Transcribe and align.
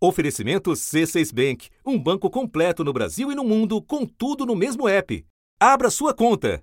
Oferecimento 0.00 0.70
C6 0.70 1.34
Bank, 1.34 1.68
um 1.84 1.98
banco 1.98 2.30
completo 2.30 2.84
no 2.84 2.92
Brasil 2.92 3.32
e 3.32 3.34
no 3.34 3.42
mundo, 3.42 3.82
com 3.82 4.06
tudo 4.06 4.46
no 4.46 4.54
mesmo 4.54 4.88
app. 4.88 5.24
Abra 5.58 5.90
sua 5.90 6.14
conta. 6.14 6.62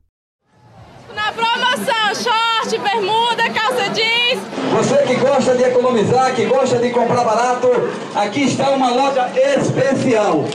Na 1.13 1.33
promoção, 1.33 2.15
short, 2.15 2.77
bermuda, 2.77 3.49
calça 3.49 3.89
jeans. 3.89 4.39
Você 4.71 5.03
que 5.03 5.15
gosta 5.15 5.53
de 5.53 5.63
economizar, 5.63 6.33
que 6.33 6.45
gosta 6.45 6.79
de 6.79 6.91
comprar 6.91 7.25
barato, 7.25 7.67
aqui 8.15 8.43
está 8.43 8.69
uma 8.69 8.91
loja 8.91 9.29
especial. 9.37 10.45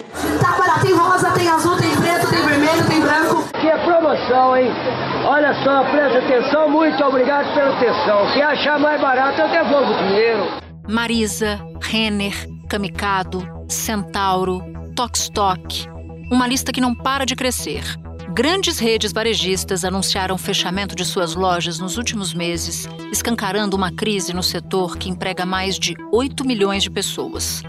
Tá 0.41 0.57
barato, 0.57 0.81
tem 0.81 0.95
rosa, 0.95 1.31
tem 1.33 1.49
azul, 1.49 1.77
tem 1.77 1.95
preto, 1.97 2.31
tem 2.31 2.47
vermelho, 2.47 2.87
tem 2.89 3.01
branco. 3.01 3.45
Que 3.61 3.69
é 3.69 3.77
promoção, 3.85 4.57
hein? 4.57 4.71
Olha 5.27 5.53
só, 5.63 5.85
presta 5.91 6.19
atenção, 6.19 6.71
muito 6.71 7.05
obrigado 7.05 7.53
pela 7.55 7.77
atenção. 7.77 8.33
Se 8.33 8.41
achar 8.41 8.79
mais 8.79 8.99
barato, 9.03 9.39
eu 9.39 9.49
devolvo 9.51 9.93
o 9.93 10.09
dinheiro. 10.09 10.47
Marisa, 10.89 11.61
Renner, 11.81 12.35
Kamikado, 12.71 13.43
Centauro, 13.69 14.63
Tokstok. 14.95 15.89
Uma 16.31 16.47
lista 16.47 16.71
que 16.71 16.81
não 16.81 16.95
para 16.95 17.27
de 17.27 17.35
crescer. 17.35 17.83
Grandes 18.33 18.79
redes 18.79 19.13
varejistas 19.13 19.85
anunciaram 19.85 20.37
o 20.37 20.39
fechamento 20.39 20.95
de 20.95 21.05
suas 21.05 21.35
lojas 21.35 21.81
nos 21.81 21.97
últimos 21.97 22.33
meses, 22.33 22.89
escancarando 23.11 23.77
uma 23.77 23.91
crise 23.91 24.33
no 24.33 24.41
setor 24.41 24.97
que 24.97 25.09
emprega 25.11 25.45
mais 25.45 25.81
de 25.81 25.97
8 26.13 26.47
milhões 26.47 26.85
de 26.85 26.91
pessoas. 26.93 27.61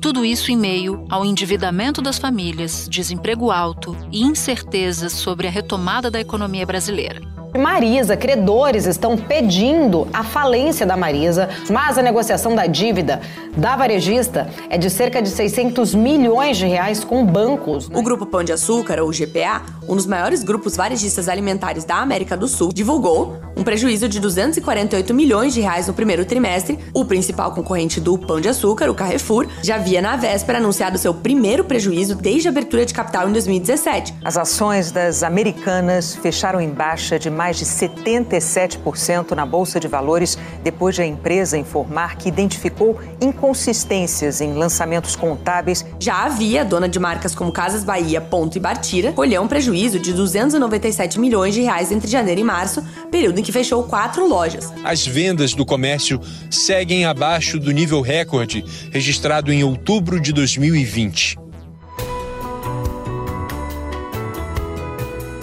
Tudo 0.00 0.24
isso 0.24 0.50
em 0.50 0.56
meio 0.56 1.04
ao 1.10 1.26
endividamento 1.26 2.00
das 2.00 2.18
famílias, 2.18 2.88
desemprego 2.88 3.50
alto 3.50 3.94
e 4.10 4.22
incertezas 4.22 5.12
sobre 5.12 5.46
a 5.46 5.50
retomada 5.50 6.10
da 6.10 6.20
economia 6.20 6.64
brasileira. 6.64 7.20
Marisa, 7.56 8.16
credores 8.16 8.86
estão 8.86 9.16
pedindo 9.16 10.06
a 10.12 10.22
falência 10.22 10.84
da 10.84 10.96
Marisa, 10.96 11.48
mas 11.70 11.96
a 11.96 12.02
negociação 12.02 12.54
da 12.54 12.66
dívida 12.66 13.20
da 13.56 13.76
varejista 13.76 14.48
é 14.68 14.76
de 14.76 14.90
cerca 14.90 15.22
de 15.22 15.30
600 15.30 15.94
milhões 15.94 16.56
de 16.56 16.66
reais 16.66 17.02
com 17.02 17.24
bancos. 17.24 17.88
Né? 17.88 17.98
O 17.98 18.02
Grupo 18.02 18.26
Pão 18.26 18.44
de 18.44 18.52
Açúcar, 18.52 19.00
ou 19.00 19.10
GPA, 19.10 19.62
um 19.88 19.96
dos 19.96 20.06
maiores 20.06 20.42
grupos 20.42 20.76
varejistas 20.76 21.28
alimentares 21.28 21.84
da 21.84 21.96
América 21.96 22.36
do 22.36 22.46
Sul, 22.46 22.72
divulgou 22.72 23.38
um 23.56 23.64
prejuízo 23.64 24.08
de 24.08 24.20
248 24.20 25.12
milhões 25.14 25.52
de 25.52 25.60
reais 25.60 25.88
no 25.88 25.94
primeiro 25.94 26.24
trimestre. 26.24 26.78
O 26.94 27.04
principal 27.04 27.52
concorrente 27.52 28.00
do 28.00 28.16
Pão 28.16 28.40
de 28.40 28.48
Açúcar, 28.48 28.88
o 28.90 28.94
Carrefour, 28.94 29.48
já 29.62 29.76
havia 29.76 30.00
na 30.00 30.16
véspera 30.16 30.58
anunciado 30.58 30.98
seu 30.98 31.12
primeiro 31.12 31.64
prejuízo 31.64 32.14
desde 32.14 32.48
a 32.48 32.50
abertura 32.50 32.86
de 32.86 32.94
capital 32.94 33.28
em 33.28 33.32
2017. 33.32 34.14
As 34.24 34.36
ações 34.36 34.92
das 34.92 35.22
americanas 35.22 36.14
fecharam 36.14 36.60
em 36.60 36.68
baixa 36.68 37.18
de 37.18 37.28
mais 37.38 37.56
de 37.56 37.64
77% 37.64 39.30
na 39.30 39.46
Bolsa 39.46 39.78
de 39.78 39.86
Valores 39.86 40.36
depois 40.64 40.96
de 40.96 41.02
a 41.02 41.06
empresa 41.06 41.56
informar 41.56 42.16
que 42.16 42.28
identificou 42.28 42.98
inconsistências 43.20 44.40
em 44.40 44.54
lançamentos 44.54 45.14
contábeis. 45.14 45.86
Já 46.00 46.24
havia 46.24 46.64
dona 46.64 46.88
de 46.88 46.98
marcas 46.98 47.36
como 47.36 47.52
Casas 47.52 47.84
Bahia, 47.84 48.20
Ponto 48.20 48.56
e 48.56 48.60
Bartira 48.60 49.12
colheu 49.12 49.40
um 49.40 49.46
prejuízo 49.46 50.00
de 50.00 50.12
297 50.12 51.20
milhões 51.20 51.54
de 51.54 51.62
reais 51.62 51.92
entre 51.92 52.10
janeiro 52.10 52.40
e 52.40 52.44
março, 52.44 52.84
período 53.08 53.38
em 53.38 53.44
que 53.44 53.52
fechou 53.52 53.84
quatro 53.84 54.28
lojas. 54.28 54.72
As 54.82 55.06
vendas 55.06 55.54
do 55.54 55.64
comércio 55.64 56.20
seguem 56.50 57.04
abaixo 57.04 57.60
do 57.60 57.70
nível 57.70 58.00
recorde 58.00 58.64
registrado 58.90 59.52
em 59.52 59.62
outubro 59.62 60.20
de 60.20 60.32
2020. 60.32 61.47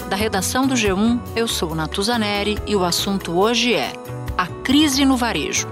Da 0.09 0.15
redação 0.15 0.67
do 0.67 0.75
G1, 0.75 1.19
eu 1.35 1.47
sou 1.47 1.73
Natuzaneri 1.73 2.59
e 2.67 2.75
o 2.75 2.83
assunto 2.83 3.31
hoje 3.39 3.73
é 3.73 3.91
a 4.37 4.45
crise 4.45 5.03
no 5.03 5.17
varejo. 5.17 5.67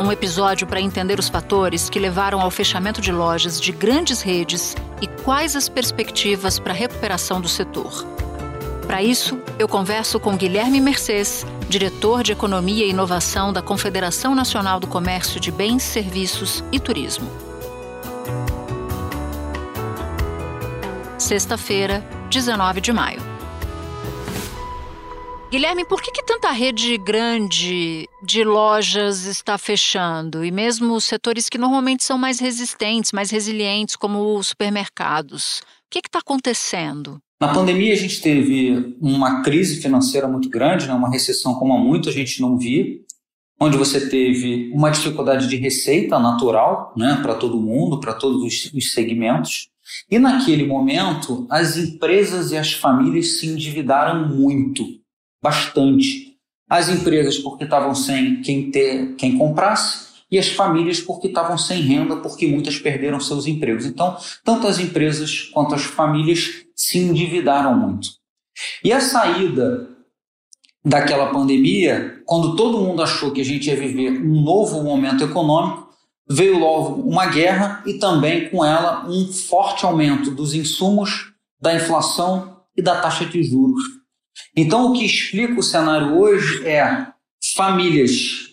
Um 0.00 0.10
episódio 0.10 0.66
para 0.66 0.80
entender 0.80 1.18
os 1.18 1.28
fatores 1.28 1.90
que 1.90 1.98
levaram 1.98 2.40
ao 2.40 2.50
fechamento 2.50 3.00
de 3.00 3.12
lojas 3.12 3.60
de 3.60 3.70
grandes 3.70 4.22
redes 4.22 4.74
e 5.02 5.06
quais 5.06 5.54
as 5.54 5.68
perspectivas 5.68 6.58
para 6.58 6.72
a 6.72 6.76
recuperação 6.76 7.42
do 7.42 7.48
setor. 7.48 8.06
Para 8.86 9.02
isso, 9.02 9.38
eu 9.58 9.68
converso 9.68 10.18
com 10.18 10.34
Guilherme 10.34 10.80
Mercês, 10.80 11.44
diretor 11.68 12.22
de 12.22 12.32
Economia 12.32 12.86
e 12.86 12.90
Inovação 12.90 13.52
da 13.52 13.60
Confederação 13.60 14.34
Nacional 14.34 14.80
do 14.80 14.86
Comércio 14.86 15.38
de 15.38 15.50
Bens, 15.50 15.82
Serviços 15.82 16.64
e 16.72 16.80
Turismo. 16.80 17.30
Sexta-feira, 21.18 22.02
19 22.30 22.80
de 22.80 22.92
maio. 22.94 23.27
Guilherme, 25.50 25.82
por 25.86 26.02
que, 26.02 26.12
que, 26.12 26.22
tanta 26.22 26.50
rede 26.50 26.98
grande 26.98 28.06
de 28.22 28.44
lojas 28.44 29.24
está 29.24 29.56
fechando? 29.56 30.44
E 30.44 30.50
mesmo 30.50 31.00
setores 31.00 31.48
que 31.48 31.56
normalmente 31.56 32.04
são 32.04 32.18
mais 32.18 32.38
resistentes, 32.38 33.12
mais 33.12 33.30
resilientes, 33.30 33.96
como 33.96 34.36
os 34.36 34.48
supermercados. 34.48 35.60
O 35.60 35.90
que 35.90 36.00
está 36.00 36.18
acontecendo? 36.18 37.18
Na 37.40 37.48
pandemia, 37.48 37.94
a 37.94 37.96
gente 37.96 38.20
teve 38.20 38.94
uma 39.00 39.42
crise 39.42 39.80
financeira 39.80 40.28
muito 40.28 40.50
grande, 40.50 40.86
né? 40.86 40.92
uma 40.92 41.10
recessão 41.10 41.54
como 41.54 41.72
há 41.72 41.78
muito 41.78 42.10
a 42.10 42.12
gente 42.12 42.42
não 42.42 42.58
via, 42.58 42.84
onde 43.58 43.78
você 43.78 44.06
teve 44.06 44.70
uma 44.74 44.90
dificuldade 44.90 45.48
de 45.48 45.56
receita 45.56 46.18
natural 46.18 46.92
né? 46.94 47.20
para 47.22 47.34
todo 47.34 47.58
mundo, 47.58 48.00
para 48.00 48.12
todos 48.12 48.42
os, 48.42 48.70
os 48.74 48.92
segmentos. 48.92 49.70
E 50.10 50.18
naquele 50.18 50.66
momento, 50.66 51.46
as 51.50 51.78
empresas 51.78 52.50
e 52.50 52.56
as 52.58 52.74
famílias 52.74 53.38
se 53.38 53.46
endividaram 53.46 54.28
muito 54.28 54.97
bastante. 55.42 56.36
As 56.68 56.88
empresas 56.88 57.38
porque 57.38 57.64
estavam 57.64 57.94
sem 57.94 58.42
quem 58.42 58.70
ter, 58.70 59.14
quem 59.16 59.38
comprasse, 59.38 60.08
e 60.30 60.38
as 60.38 60.48
famílias 60.48 61.00
porque 61.00 61.28
estavam 61.28 61.56
sem 61.56 61.80
renda, 61.80 62.16
porque 62.16 62.46
muitas 62.46 62.78
perderam 62.78 63.18
seus 63.18 63.46
empregos. 63.46 63.86
Então, 63.86 64.16
tanto 64.44 64.66
as 64.66 64.78
empresas 64.78 65.42
quanto 65.42 65.74
as 65.74 65.84
famílias 65.84 66.66
se 66.76 66.98
endividaram 66.98 67.74
muito. 67.76 68.08
E 68.84 68.92
a 68.92 69.00
saída 69.00 69.88
daquela 70.84 71.32
pandemia, 71.32 72.20
quando 72.26 72.56
todo 72.56 72.80
mundo 72.80 73.02
achou 73.02 73.30
que 73.30 73.40
a 73.40 73.44
gente 73.44 73.68
ia 73.68 73.76
viver 73.76 74.20
um 74.20 74.42
novo 74.42 74.82
momento 74.82 75.24
econômico, 75.24 75.88
veio 76.28 76.58
logo 76.58 77.00
uma 77.08 77.26
guerra 77.26 77.82
e 77.86 77.94
também 77.94 78.50
com 78.50 78.62
ela 78.62 79.08
um 79.08 79.32
forte 79.32 79.86
aumento 79.86 80.30
dos 80.30 80.52
insumos, 80.52 81.32
da 81.58 81.74
inflação 81.74 82.58
e 82.76 82.82
da 82.82 83.00
taxa 83.00 83.24
de 83.24 83.42
juros 83.42 83.98
então, 84.56 84.86
o 84.86 84.92
que 84.92 85.04
explica 85.04 85.58
o 85.58 85.62
cenário 85.62 86.18
hoje 86.18 86.66
é 86.66 87.06
famílias 87.56 88.48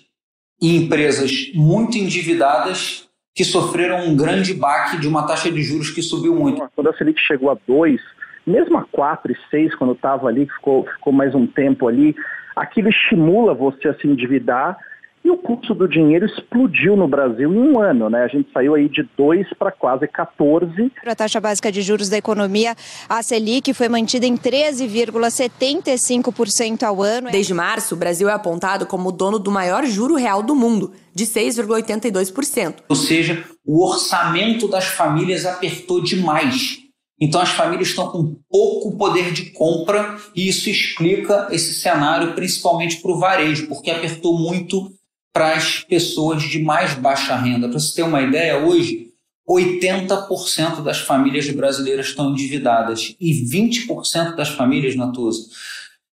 e 0.62 0.76
empresas 0.78 1.52
muito 1.54 1.98
endividadas 1.98 3.10
que 3.34 3.44
sofreram 3.44 4.06
um 4.06 4.16
grande 4.16 4.54
baque 4.54 4.98
de 4.98 5.08
uma 5.08 5.28
taxa 5.28 5.52
de 5.52 5.62
juros 5.62 5.90
que 5.90 6.02
subiu 6.02 6.34
muito. 6.36 6.66
Quando 6.74 6.90
a 6.90 6.94
Selic 6.94 7.20
chegou 7.20 7.52
a 7.52 7.58
2, 7.68 8.00
mesmo 8.48 8.78
a 8.78 8.86
4 8.86 9.32
e 9.32 9.38
6, 9.50 9.76
quando 9.76 9.94
estava 9.94 10.28
ali, 10.28 10.48
ficou, 10.48 10.86
ficou 10.86 11.12
mais 11.12 11.36
um 11.36 11.46
tempo 11.46 11.88
ali, 11.88 12.16
aquilo 12.56 12.90
estimula 12.90 13.54
você 13.54 13.90
a 13.90 13.96
se 13.96 14.08
endividar 14.08 14.78
e 15.26 15.32
o 15.32 15.38
custo 15.38 15.74
do 15.74 15.88
dinheiro 15.88 16.28
explodiu 16.28 16.96
no 16.96 17.08
Brasil 17.08 17.52
em 17.52 17.58
um 17.58 17.82
ano, 17.82 18.12
né? 18.12 18.24
A 18.24 18.28
gente 18.28 18.48
saiu 18.54 18.76
aí 18.76 18.88
de 18.88 19.02
2 19.18 19.48
para 19.58 19.72
quase 19.72 20.08
14. 20.08 20.92
A 21.04 21.16
taxa 21.16 21.42
básica 21.42 21.72
de 21.72 21.82
juros 21.82 22.10
da 22.10 22.18
economia, 22.18 22.76
a 23.10 23.24
Selic, 23.24 23.74
foi 23.74 23.90
mantida 23.90 24.28
em 24.28 24.38
13,75% 24.38 26.84
ao 26.84 27.02
ano. 27.02 27.32
Desde 27.32 27.56
março, 27.56 27.96
o 27.96 27.98
Brasil 27.98 28.30
é 28.30 28.34
apontado 28.34 28.86
como 28.86 29.10
o 29.10 29.12
dono 29.12 29.40
do 29.40 29.50
maior 29.50 29.84
juro 29.88 30.14
real 30.14 30.44
do 30.44 30.54
mundo, 30.54 30.94
de 31.12 31.26
6,82%. 31.26 32.84
Ou 32.88 32.96
seja, 32.96 33.44
o 33.66 33.84
orçamento 33.84 34.68
das 34.68 34.86
famílias 34.86 35.44
apertou 35.44 36.04
demais. 36.04 36.86
Então 37.20 37.42
as 37.42 37.50
famílias 37.50 37.88
estão 37.88 38.12
com 38.12 38.36
pouco 38.50 38.98
poder 38.98 39.32
de 39.32 39.52
compra 39.52 40.18
e 40.36 40.50
isso 40.50 40.70
explica 40.70 41.48
esse 41.50 41.74
cenário, 41.74 42.34
principalmente 42.34 43.02
para 43.02 43.12
o 43.12 43.18
varejo, 43.18 43.68
porque 43.68 43.90
apertou 43.90 44.38
muito 44.38 44.92
para 45.36 45.54
as 45.54 45.80
pessoas 45.80 46.44
de 46.44 46.64
mais 46.64 46.94
baixa 46.94 47.36
renda. 47.36 47.68
Para 47.68 47.78
você 47.78 47.94
ter 47.94 48.04
uma 48.04 48.22
ideia, 48.22 48.58
hoje 48.58 49.10
80% 49.50 50.82
das 50.82 51.00
famílias 51.00 51.50
brasileiras 51.50 52.08
estão 52.08 52.32
endividadas 52.32 53.14
e 53.20 53.46
20% 53.46 54.36
das 54.38 54.48
famílias, 54.48 54.96
Natuza, 54.96 55.42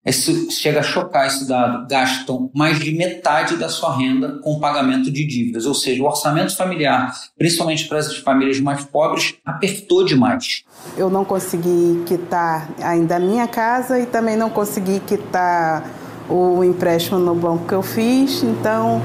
esse, 0.03 0.50
chega 0.50 0.79
a 0.79 0.83
chocar 0.83 1.27
esse 1.27 1.47
dado, 1.47 1.88
gastam 1.88 2.50
mais 2.56 2.79
de 2.79 2.91
metade 2.91 3.57
da 3.57 3.69
sua 3.69 3.95
renda 3.95 4.39
com 4.39 4.59
pagamento 4.59 5.12
de 5.12 5.24
dívidas. 5.24 5.67
Ou 5.67 5.75
seja, 5.75 6.01
o 6.01 6.07
orçamento 6.07 6.57
familiar, 6.57 7.13
principalmente 7.38 7.88
para 7.88 8.00
as 8.00 8.17
famílias 8.17 8.59
mais 8.59 8.83
pobres, 8.85 9.35
apertou 9.45 10.03
demais. 10.03 10.63
Eu 10.97 11.12
não 11.12 11.24
consegui 11.24 12.03
quitar 12.07 12.67
ainda 12.81 13.17
a 13.17 13.19
minha 13.19 13.47
casa 13.47 14.00
e 14.00 14.07
também 14.07 14.35
não 14.35 14.50
consegui 14.50 15.00
quitar 15.01 16.00
o 16.29 16.63
empréstimo 16.63 17.19
no 17.19 17.35
banco 17.35 17.68
que 17.68 17.73
eu 17.73 17.81
fiz, 17.81 18.44
então 18.44 19.01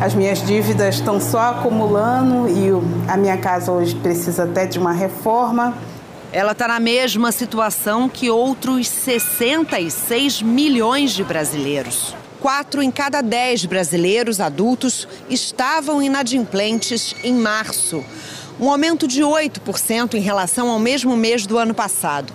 as 0.00 0.14
minhas 0.14 0.44
dívidas 0.46 0.94
estão 0.96 1.20
só 1.20 1.50
acumulando 1.50 2.48
e 2.48 2.70
a 3.10 3.16
minha 3.16 3.36
casa 3.36 3.70
hoje 3.70 3.94
precisa 3.96 4.44
até 4.44 4.64
de 4.64 4.78
uma 4.78 4.92
reforma. 4.92 5.76
Ela 6.32 6.52
está 6.52 6.68
na 6.68 6.80
mesma 6.80 7.32
situação 7.32 8.08
que 8.08 8.30
outros 8.30 8.88
66 8.88 10.42
milhões 10.42 11.10
de 11.10 11.24
brasileiros. 11.24 12.14
Quatro 12.40 12.80
em 12.80 12.90
cada 12.90 13.20
dez 13.20 13.66
brasileiros 13.66 14.40
adultos 14.40 15.06
estavam 15.28 16.00
inadimplentes 16.00 17.14
em 17.22 17.34
março. 17.34 18.02
um 18.58 18.70
aumento 18.70 19.08
de 19.08 19.22
8% 19.22 20.14
em 20.14 20.20
relação 20.20 20.68
ao 20.68 20.78
mesmo 20.78 21.16
mês 21.16 21.46
do 21.46 21.56
ano 21.56 21.72
passado. 21.72 22.30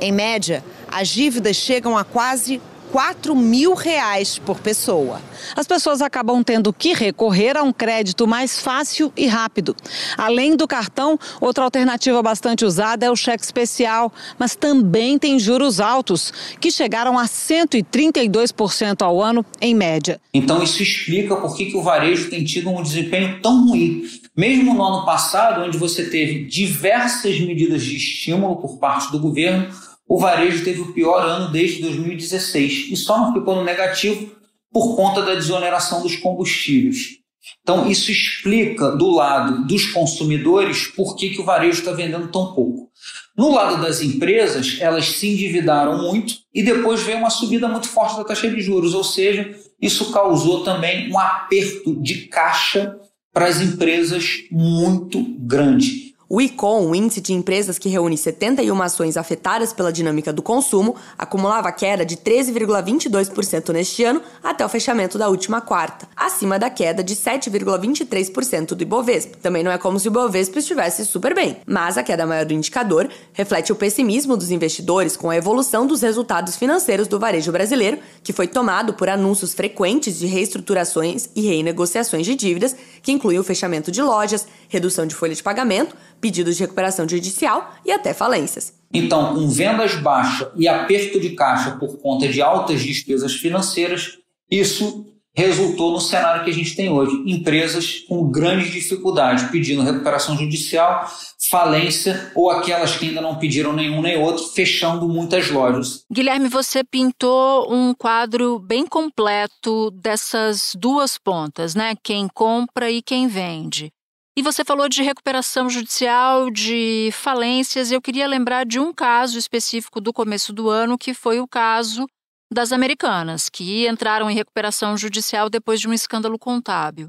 Em 0.00 0.12
média, 0.12 0.64
as 0.90 1.08
dívidas 1.08 1.56
chegam 1.56 1.98
a 1.98 2.04
quase 2.04 2.62
4 2.92 3.34
mil 3.34 3.74
reais 3.74 4.38
por 4.38 4.60
pessoa. 4.60 5.20
As 5.54 5.66
pessoas 5.66 6.00
acabam 6.00 6.42
tendo 6.42 6.72
que 6.72 6.92
recorrer 6.92 7.56
a 7.56 7.62
um 7.62 7.72
crédito 7.72 8.26
mais 8.26 8.60
fácil 8.60 9.12
e 9.16 9.26
rápido. 9.26 9.74
Além 10.16 10.56
do 10.56 10.66
cartão, 10.66 11.18
outra 11.40 11.64
alternativa 11.64 12.22
bastante 12.22 12.64
usada 12.64 13.06
é 13.06 13.10
o 13.10 13.16
cheque 13.16 13.44
especial, 13.44 14.12
mas 14.38 14.56
também 14.56 15.18
tem 15.18 15.38
juros 15.38 15.80
altos, 15.80 16.32
que 16.60 16.70
chegaram 16.70 17.18
a 17.18 17.24
132% 17.24 19.02
ao 19.02 19.22
ano, 19.22 19.44
em 19.60 19.74
média. 19.74 20.20
Então, 20.32 20.62
isso 20.62 20.82
explica 20.82 21.36
por 21.36 21.56
que, 21.56 21.66
que 21.66 21.76
o 21.76 21.82
varejo 21.82 22.30
tem 22.30 22.44
tido 22.44 22.70
um 22.70 22.82
desempenho 22.82 23.40
tão 23.40 23.68
ruim. 23.68 24.04
Mesmo 24.36 24.74
no 24.74 24.82
ano 24.82 25.04
passado, 25.04 25.62
onde 25.62 25.76
você 25.76 26.04
teve 26.04 26.44
diversas 26.44 27.40
medidas 27.40 27.82
de 27.82 27.96
estímulo 27.96 28.56
por 28.56 28.78
parte 28.78 29.10
do 29.10 29.18
governo, 29.18 29.68
o 30.08 30.18
varejo 30.18 30.64
teve 30.64 30.80
o 30.80 30.92
pior 30.92 31.20
ano 31.20 31.52
desde 31.52 31.82
2016 31.82 32.90
e 32.90 32.96
só 32.96 33.18
não 33.18 33.34
ficou 33.34 33.54
no 33.54 33.64
negativo 33.64 34.32
por 34.72 34.96
conta 34.96 35.22
da 35.22 35.34
desoneração 35.34 36.02
dos 36.02 36.16
combustíveis. 36.16 37.18
Então, 37.62 37.88
isso 37.90 38.10
explica 38.10 38.90
do 38.92 39.10
lado 39.10 39.66
dos 39.66 39.86
consumidores 39.86 40.86
por 40.86 41.16
que, 41.16 41.30
que 41.30 41.40
o 41.40 41.44
varejo 41.44 41.80
está 41.80 41.92
vendendo 41.92 42.28
tão 42.28 42.54
pouco. 42.54 42.88
No 43.36 43.54
lado 43.54 43.80
das 43.82 44.02
empresas, 44.02 44.78
elas 44.80 45.06
se 45.06 45.28
endividaram 45.28 45.98
muito 45.98 46.34
e 46.52 46.62
depois 46.62 47.02
veio 47.02 47.18
uma 47.18 47.30
subida 47.30 47.68
muito 47.68 47.88
forte 47.88 48.16
da 48.16 48.24
taxa 48.24 48.50
de 48.50 48.60
juros, 48.60 48.94
ou 48.94 49.04
seja, 49.04 49.54
isso 49.80 50.10
causou 50.10 50.64
também 50.64 51.10
um 51.12 51.18
aperto 51.18 51.94
de 52.02 52.26
caixa 52.26 52.98
para 53.32 53.46
as 53.46 53.60
empresas 53.60 54.44
muito 54.50 55.22
grande. 55.38 56.14
O 56.30 56.42
ICOM, 56.42 56.90
o 56.90 56.94
índice 56.94 57.22
de 57.22 57.32
empresas 57.32 57.78
que 57.78 57.88
reúne 57.88 58.18
71 58.18 58.82
ações 58.82 59.16
afetadas 59.16 59.72
pela 59.72 59.90
dinâmica 59.90 60.30
do 60.30 60.42
consumo, 60.42 60.94
acumulava 61.16 61.72
queda 61.72 62.04
de 62.04 62.18
13,22% 62.18 63.72
neste 63.72 64.04
ano 64.04 64.20
até 64.42 64.62
o 64.62 64.68
fechamento 64.68 65.16
da 65.16 65.30
última 65.30 65.62
quarta, 65.62 66.06
acima 66.14 66.58
da 66.58 66.68
queda 66.68 67.02
de 67.02 67.16
7,23% 67.16 68.74
do 68.74 68.82
Ibovespa. 68.82 69.38
Também 69.40 69.62
não 69.62 69.70
é 69.70 69.78
como 69.78 69.98
se 69.98 70.06
o 70.06 70.10
Ibovespa 70.10 70.58
estivesse 70.58 71.06
super 71.06 71.34
bem, 71.34 71.62
mas 71.66 71.96
a 71.96 72.02
queda 72.02 72.26
maior 72.26 72.44
do 72.44 72.52
indicador 72.52 73.08
reflete 73.32 73.72
o 73.72 73.76
pessimismo 73.76 74.36
dos 74.36 74.50
investidores 74.50 75.16
com 75.16 75.30
a 75.30 75.36
evolução 75.36 75.86
dos 75.86 76.02
resultados 76.02 76.56
financeiros 76.56 77.08
do 77.08 77.18
varejo 77.18 77.50
brasileiro, 77.50 78.00
que 78.22 78.34
foi 78.34 78.46
tomado 78.46 78.92
por 78.92 79.08
anúncios 79.08 79.54
frequentes 79.54 80.18
de 80.18 80.26
reestruturações 80.26 81.30
e 81.34 81.40
renegociações 81.40 82.26
de 82.26 82.34
dívidas, 82.34 82.76
que 83.00 83.12
incluem 83.12 83.38
o 83.38 83.44
fechamento 83.44 83.90
de 83.90 84.02
lojas, 84.02 84.46
redução 84.68 85.06
de 85.06 85.14
folha 85.14 85.34
de 85.34 85.42
pagamento, 85.42 85.96
pedidos 86.20 86.56
de 86.56 86.62
recuperação 86.62 87.08
judicial 87.08 87.74
e 87.84 87.92
até 87.92 88.12
falências. 88.14 88.74
Então, 88.92 89.34
com 89.34 89.48
vendas 89.48 89.94
baixas 89.96 90.48
e 90.56 90.66
aperto 90.66 91.20
de 91.20 91.30
caixa 91.30 91.72
por 91.72 91.98
conta 91.98 92.28
de 92.28 92.40
altas 92.40 92.82
despesas 92.82 93.34
financeiras, 93.34 94.18
isso 94.50 95.06
resultou 95.38 95.92
no 95.92 96.00
cenário 96.00 96.42
que 96.42 96.50
a 96.50 96.54
gente 96.54 96.74
tem 96.74 96.90
hoje. 96.90 97.22
Empresas 97.24 98.00
com 98.08 98.28
grandes 98.28 98.72
dificuldades, 98.72 99.48
pedindo 99.50 99.82
recuperação 99.82 100.36
judicial, 100.36 101.08
falência 101.48 102.32
ou 102.34 102.50
aquelas 102.50 102.96
que 102.96 103.06
ainda 103.06 103.20
não 103.20 103.38
pediram 103.38 103.72
nenhum 103.72 104.02
nem 104.02 104.18
outro, 104.18 104.44
fechando 104.48 105.08
muitas 105.08 105.48
lojas. 105.48 106.04
Guilherme, 106.12 106.48
você 106.48 106.82
pintou 106.82 107.72
um 107.72 107.94
quadro 107.94 108.58
bem 108.58 108.84
completo 108.84 109.92
dessas 109.92 110.72
duas 110.74 111.16
pontas, 111.16 111.74
né? 111.74 111.94
Quem 112.02 112.26
compra 112.26 112.90
e 112.90 113.00
quem 113.00 113.28
vende. 113.28 113.92
E 114.38 114.42
você 114.42 114.64
falou 114.64 114.88
de 114.88 115.02
recuperação 115.02 115.68
judicial, 115.68 116.48
de 116.48 117.10
falências. 117.12 117.90
Eu 117.90 118.00
queria 118.00 118.24
lembrar 118.24 118.64
de 118.64 118.78
um 118.78 118.94
caso 118.94 119.36
específico 119.36 120.00
do 120.00 120.12
começo 120.12 120.52
do 120.52 120.70
ano, 120.70 120.96
que 120.96 121.12
foi 121.12 121.40
o 121.40 121.48
caso 121.48 122.06
das 122.48 122.70
americanas, 122.70 123.48
que 123.48 123.88
entraram 123.88 124.30
em 124.30 124.34
recuperação 124.36 124.96
judicial 124.96 125.50
depois 125.50 125.80
de 125.80 125.88
um 125.88 125.92
escândalo 125.92 126.38
contábil. 126.38 127.08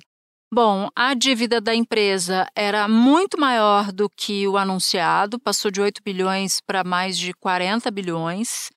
Bom, 0.52 0.90
a 0.96 1.14
dívida 1.14 1.62
da 1.62 1.76
empresa 1.76 2.48
era 2.56 2.88
muito 2.88 3.40
maior 3.40 3.92
do 3.92 4.10
que 4.10 4.48
o 4.48 4.58
anunciado, 4.58 5.40
passou 5.40 5.70
de 5.70 5.80
8 5.80 6.02
bilhões 6.04 6.60
para 6.60 6.84
mais 6.84 7.16
de 7.16 7.32
40 7.36 7.92
bilhões. 7.92 8.72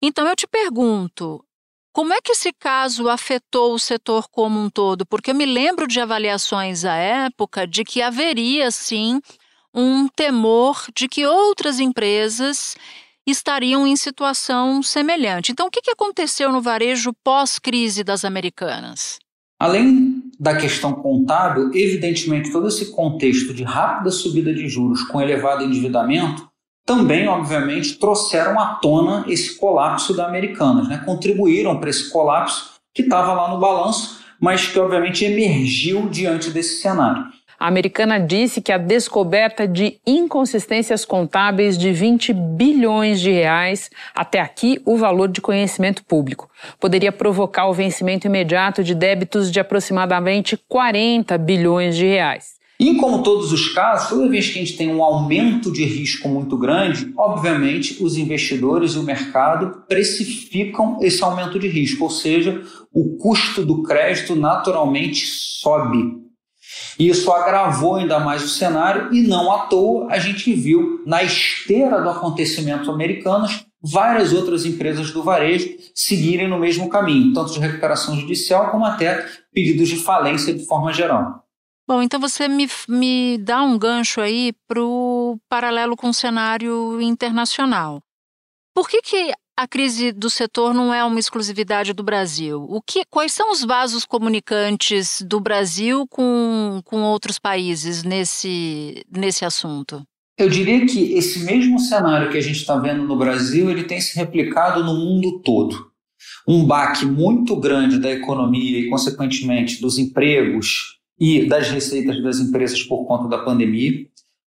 Então 0.00 0.28
eu 0.28 0.36
te 0.36 0.46
pergunto, 0.46 1.44
como 1.92 2.12
é 2.12 2.20
que 2.22 2.32
esse 2.32 2.52
caso 2.52 3.08
afetou 3.08 3.74
o 3.74 3.78
setor 3.78 4.28
como 4.30 4.60
um 4.60 4.70
todo? 4.70 5.04
Porque 5.04 5.32
eu 5.32 5.34
me 5.34 5.46
lembro 5.46 5.86
de 5.88 6.00
avaliações 6.00 6.84
à 6.84 6.94
época 6.94 7.66
de 7.66 7.84
que 7.84 8.00
haveria, 8.00 8.70
sim, 8.70 9.20
um 9.74 10.08
temor 10.08 10.84
de 10.94 11.08
que 11.08 11.26
outras 11.26 11.80
empresas 11.80 12.76
estariam 13.26 13.86
em 13.86 13.96
situação 13.96 14.82
semelhante. 14.82 15.52
Então, 15.52 15.66
o 15.66 15.70
que 15.70 15.90
aconteceu 15.90 16.52
no 16.52 16.60
varejo 16.60 17.12
pós-crise 17.24 18.02
das 18.02 18.24
americanas? 18.24 19.18
Além 19.58 20.22
da 20.38 20.56
questão 20.56 20.94
contábil, 20.94 21.70
evidentemente, 21.74 22.50
todo 22.50 22.68
esse 22.68 22.92
contexto 22.92 23.52
de 23.52 23.62
rápida 23.62 24.10
subida 24.10 24.54
de 24.54 24.68
juros 24.68 25.02
com 25.02 25.20
elevado 25.20 25.64
endividamento 25.64 26.49
também, 26.84 27.28
obviamente, 27.28 27.98
trouxeram 27.98 28.58
à 28.58 28.74
tona 28.74 29.24
esse 29.28 29.56
colapso 29.56 30.14
da 30.14 30.26
Americanas, 30.26 30.88
né? 30.88 31.02
contribuíram 31.04 31.78
para 31.78 31.90
esse 31.90 32.10
colapso 32.10 32.70
que 32.92 33.02
estava 33.02 33.32
lá 33.32 33.48
no 33.48 33.60
balanço, 33.60 34.20
mas 34.40 34.66
que, 34.66 34.78
obviamente, 34.78 35.24
emergiu 35.24 36.08
diante 36.08 36.50
desse 36.50 36.80
cenário. 36.80 37.24
A 37.60 37.68
americana 37.68 38.18
disse 38.18 38.62
que 38.62 38.72
a 38.72 38.78
descoberta 38.78 39.68
de 39.68 40.00
inconsistências 40.06 41.04
contábeis 41.04 41.76
de 41.76 41.92
20 41.92 42.32
bilhões 42.32 43.20
de 43.20 43.30
reais, 43.30 43.90
até 44.14 44.40
aqui 44.40 44.80
o 44.86 44.96
valor 44.96 45.28
de 45.28 45.42
conhecimento 45.42 46.02
público, 46.02 46.48
poderia 46.80 47.12
provocar 47.12 47.66
o 47.66 47.74
vencimento 47.74 48.26
imediato 48.26 48.82
de 48.82 48.94
débitos 48.94 49.50
de 49.50 49.60
aproximadamente 49.60 50.56
40 50.56 51.36
bilhões 51.36 51.96
de 51.96 52.06
reais. 52.06 52.59
E 52.80 52.94
como 52.94 53.22
todos 53.22 53.52
os 53.52 53.68
casos, 53.68 54.08
toda 54.08 54.26
vez 54.26 54.48
que 54.48 54.58
a 54.58 54.64
gente 54.64 54.74
tem 54.74 54.88
um 54.88 55.04
aumento 55.04 55.70
de 55.70 55.84
risco 55.84 56.26
muito 56.30 56.56
grande, 56.56 57.12
obviamente 57.14 58.02
os 58.02 58.16
investidores 58.16 58.92
e 58.92 58.98
o 58.98 59.02
mercado 59.02 59.84
precificam 59.86 60.98
esse 61.02 61.22
aumento 61.22 61.58
de 61.58 61.68
risco, 61.68 62.04
ou 62.04 62.08
seja, 62.08 62.62
o 62.90 63.18
custo 63.18 63.66
do 63.66 63.82
crédito 63.82 64.34
naturalmente 64.34 65.26
sobe. 65.26 66.20
Isso 66.98 67.30
agravou 67.30 67.96
ainda 67.96 68.18
mais 68.18 68.42
o 68.42 68.48
cenário 68.48 69.12
e 69.12 69.20
não 69.20 69.52
à 69.52 69.66
toa 69.66 70.06
a 70.10 70.18
gente 70.18 70.50
viu 70.54 71.02
na 71.04 71.22
esteira 71.22 72.00
do 72.00 72.08
acontecimento 72.08 72.90
americanos 72.90 73.66
várias 73.82 74.32
outras 74.32 74.64
empresas 74.64 75.10
do 75.10 75.22
varejo 75.22 75.68
seguirem 75.94 76.48
no 76.48 76.58
mesmo 76.58 76.88
caminho, 76.88 77.34
tanto 77.34 77.52
de 77.52 77.60
recuperação 77.60 78.18
judicial 78.18 78.70
como 78.70 78.86
até 78.86 79.26
pedidos 79.52 79.90
de 79.90 79.96
falência 79.96 80.54
de 80.54 80.64
forma 80.64 80.94
geral. 80.94 81.44
Bom, 81.90 82.00
então 82.04 82.20
você 82.20 82.46
me, 82.46 82.68
me 82.88 83.36
dá 83.38 83.64
um 83.64 83.76
gancho 83.76 84.20
aí 84.20 84.52
para 84.68 84.80
o 84.80 85.40
paralelo 85.48 85.96
com 85.96 86.10
o 86.10 86.14
cenário 86.14 87.02
internacional. 87.02 88.00
Por 88.72 88.88
que, 88.88 89.02
que 89.02 89.32
a 89.58 89.66
crise 89.66 90.12
do 90.12 90.30
setor 90.30 90.72
não 90.72 90.94
é 90.94 91.02
uma 91.02 91.18
exclusividade 91.18 91.92
do 91.92 92.04
Brasil? 92.04 92.64
O 92.68 92.80
que, 92.80 93.02
quais 93.10 93.32
são 93.32 93.50
os 93.50 93.64
vasos 93.64 94.04
comunicantes 94.04 95.20
do 95.22 95.40
Brasil 95.40 96.06
com, 96.06 96.80
com 96.84 97.02
outros 97.02 97.40
países 97.40 98.04
nesse, 98.04 99.04
nesse 99.10 99.44
assunto? 99.44 100.00
Eu 100.38 100.48
diria 100.48 100.86
que 100.86 101.14
esse 101.14 101.40
mesmo 101.40 101.80
cenário 101.80 102.30
que 102.30 102.38
a 102.38 102.40
gente 102.40 102.60
está 102.60 102.76
vendo 102.76 103.02
no 103.02 103.18
Brasil, 103.18 103.68
ele 103.68 103.82
tem 103.82 104.00
se 104.00 104.14
replicado 104.14 104.84
no 104.84 104.94
mundo 104.94 105.40
todo. 105.40 105.90
Um 106.46 106.64
baque 106.64 107.04
muito 107.04 107.56
grande 107.56 107.98
da 107.98 108.12
economia 108.12 108.78
e, 108.78 108.88
consequentemente, 108.88 109.80
dos 109.80 109.98
empregos, 109.98 110.99
e 111.20 111.46
das 111.46 111.68
receitas 111.68 112.22
das 112.22 112.38
empresas 112.38 112.82
por 112.82 113.04
conta 113.04 113.28
da 113.28 113.44
pandemia. 113.44 114.06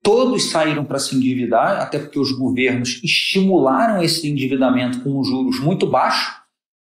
Todos 0.03 0.51
saíram 0.51 0.85
para 0.85 0.99
se 0.99 1.17
endividar, 1.17 1.81
até 1.81 1.99
porque 1.99 2.19
os 2.19 2.33
governos 2.33 3.01
estimularam 3.03 4.03
esse 4.03 4.29
endividamento 4.29 5.03
com 5.03 5.23
juros 5.25 5.59
muito 5.59 5.87
baixos. 5.87 6.41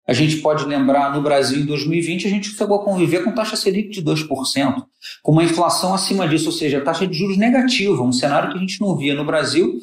A 0.09 0.13
gente 0.13 0.37
pode 0.37 0.65
lembrar, 0.65 1.13
no 1.15 1.21
Brasil, 1.21 1.61
em 1.61 1.67
2020, 1.67 2.27
a 2.27 2.31
gente 2.31 2.51
chegou 2.51 2.77
a 2.77 2.85
conviver 2.85 3.25
com 3.25 3.33
taxa 3.33 3.57
Selic 3.57 3.91
de 3.91 4.03
2%, 4.03 4.85
com 5.23 5.33
uma 5.33 5.43
inflação 5.43 5.93
acima 5.93 6.29
disso, 6.29 6.47
ou 6.47 6.53
seja, 6.53 6.81
taxa 6.81 7.07
de 7.07 7.19
juros 7.19 7.37
negativa, 7.37 8.03
um 8.03 8.13
cenário 8.13 8.51
que 8.51 8.57
a 8.57 8.61
gente 8.61 8.81
não 8.81 8.97
via 8.97 9.15
no 9.15 9.25
Brasil 9.25 9.81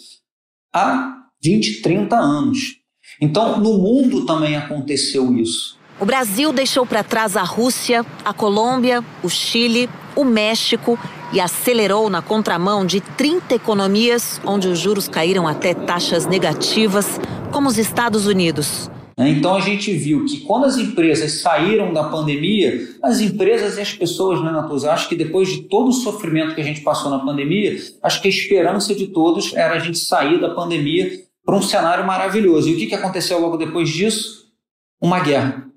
há 0.73 1.23
20, 1.43 1.81
30 1.81 2.15
anos. 2.15 2.77
Então, 3.19 3.59
no 3.59 3.77
mundo 3.77 4.25
também 4.25 4.55
aconteceu 4.55 5.35
isso. 5.35 5.77
O 5.99 6.05
Brasil 6.05 6.51
deixou 6.51 6.85
para 6.85 7.03
trás 7.03 7.37
a 7.37 7.43
Rússia, 7.43 8.05
a 8.25 8.33
Colômbia, 8.33 9.03
o 9.21 9.29
Chile, 9.29 9.89
o 10.15 10.23
México 10.23 10.97
e 11.31 11.39
acelerou 11.39 12.09
na 12.09 12.21
contramão 12.21 12.85
de 12.85 12.99
30 12.99 13.55
economias 13.55 14.41
onde 14.45 14.67
os 14.67 14.79
juros 14.79 15.07
caíram 15.07 15.47
até 15.47 15.73
taxas 15.73 16.25
negativas, 16.25 17.19
como 17.51 17.69
os 17.69 17.77
Estados 17.77 18.27
Unidos. 18.27 18.89
Né? 19.17 19.29
Então 19.29 19.55
a 19.55 19.59
gente 19.59 19.93
viu 19.93 20.25
que 20.25 20.41
quando 20.41 20.65
as 20.65 20.77
empresas 20.77 21.41
saíram 21.41 21.93
da 21.93 22.05
pandemia, 22.05 22.87
as 23.01 23.19
empresas 23.21 23.77
e 23.77 23.81
as 23.81 23.93
pessoas, 23.93 24.43
né, 24.43 24.51
Natuza? 24.51 24.91
Acho 24.91 25.07
que 25.07 25.15
depois 25.15 25.49
de 25.49 25.63
todo 25.63 25.89
o 25.89 25.93
sofrimento 25.93 26.55
que 26.55 26.61
a 26.61 26.65
gente 26.65 26.81
passou 26.81 27.11
na 27.11 27.19
pandemia, 27.19 27.77
acho 28.01 28.21
que 28.21 28.27
a 28.27 28.31
esperança 28.31 28.95
de 28.95 29.07
todos 29.07 29.53
era 29.53 29.75
a 29.75 29.79
gente 29.79 29.99
sair 29.99 30.41
da 30.41 30.49
pandemia 30.49 31.11
para 31.45 31.55
um 31.55 31.61
cenário 31.61 32.05
maravilhoso. 32.05 32.69
E 32.69 32.73
o 32.73 32.77
que, 32.77 32.87
que 32.87 32.95
aconteceu 32.95 33.39
logo 33.39 33.57
depois 33.57 33.89
disso? 33.89 34.43
Uma 35.01 35.19
guerra. 35.19 35.72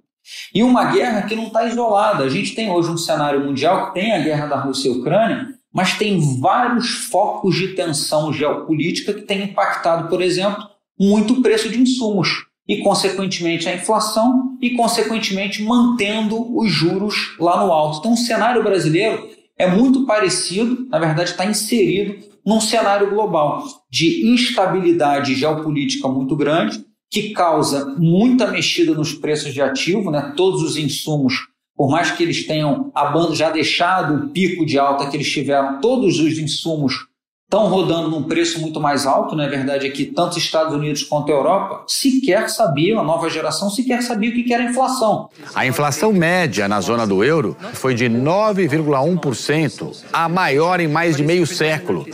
E 0.55 0.63
uma 0.63 0.93
guerra 0.93 1.23
que 1.23 1.37
não 1.37 1.47
está 1.47 1.67
isolada. 1.67 2.25
A 2.25 2.29
gente 2.29 2.55
tem 2.55 2.71
hoje 2.71 2.91
um 2.91 2.97
cenário 2.97 3.45
mundial 3.45 3.87
que 3.87 4.01
tem 4.01 4.13
a 4.13 4.19
guerra 4.21 4.47
da 4.47 4.61
Rússia 4.61 4.89
e 4.89 4.93
Ucrânia, 4.93 5.49
mas 5.73 5.99
tem 5.99 6.19
vários 6.41 6.89
focos 7.11 7.55
de 7.55 7.69
tensão 7.69 8.33
geopolítica 8.33 9.13
que 9.13 9.23
têm 9.23 9.45
impactado, 9.45 10.09
por 10.09 10.23
exemplo, 10.23 10.65
muito 10.99 11.35
o 11.35 11.43
preço 11.43 11.69
de 11.69 11.81
insumos 11.81 12.47
e, 12.67 12.79
consequentemente, 12.79 13.69
a 13.69 13.75
inflação 13.75 14.57
e, 14.61 14.71
consequentemente, 14.71 15.63
mantendo 15.63 16.57
os 16.57 16.71
juros 16.71 17.37
lá 17.39 17.65
no 17.65 17.71
alto. 17.71 17.99
Então, 17.99 18.13
o 18.15 18.17
cenário 18.17 18.63
brasileiro 18.63 19.29
é 19.59 19.67
muito 19.67 20.07
parecido, 20.07 20.87
na 20.89 20.99
verdade, 20.99 21.31
está 21.31 21.45
inserido 21.45 22.25
num 22.45 22.61
cenário 22.61 23.11
global 23.11 23.65
de 23.91 24.33
instabilidade 24.33 25.35
geopolítica 25.35 26.09
muito 26.09 26.37
grande, 26.37 26.85
que 27.11 27.31
causa 27.31 27.95
muita 27.99 28.49
mexida 28.49 28.95
nos 28.95 29.13
preços 29.13 29.53
de 29.53 29.61
ativo, 29.61 30.11
né? 30.11 30.33
todos 30.37 30.63
os 30.63 30.77
insumos, 30.77 31.35
por 31.77 31.91
mais 31.91 32.11
que 32.11 32.23
eles 32.23 32.47
tenham 32.47 32.93
já 33.33 33.51
deixado 33.51 34.15
o 34.15 34.29
pico 34.31 34.65
de 34.67 34.79
alta 34.79 35.09
que 35.09 35.17
eles 35.17 35.31
tiveram, 35.31 35.81
todos 35.81 36.19
os 36.19 36.39
insumos 36.39 37.07
estão 37.47 37.69
rodando 37.69 38.11
num 38.11 38.25
preço 38.25 38.61
muito 38.61 38.81
mais 38.81 39.07
alto, 39.07 39.37
né? 39.37 39.47
A 39.47 39.49
verdade 39.49 39.87
é 39.87 39.91
que 39.91 40.05
tanto 40.07 40.37
Estados 40.37 40.75
Unidos 40.75 41.05
quanto 41.05 41.31
a 41.31 41.35
Europa 41.35 41.85
sequer 41.87 42.51
sabiam, 42.51 43.01
a 43.01 43.05
nova 43.05 43.31
geração 43.31 43.71
sequer 43.71 44.03
sabia 44.03 44.31
o 44.31 44.33
que 44.33 44.53
era 44.53 44.65
inflação. 44.65 45.31
A 45.55 45.65
inflação 45.65 46.13
média 46.13 46.67
na 46.67 46.81
zona 46.81 47.07
do 47.07 47.23
euro 47.23 47.57
foi 47.73 47.95
de 47.95 48.07
9,1%, 48.07 50.05
a 50.13 50.29
maior 50.29 50.81
em 50.81 50.89
mais 50.89 51.17
de 51.17 51.23
meio 51.23 51.47
século. 51.47 52.05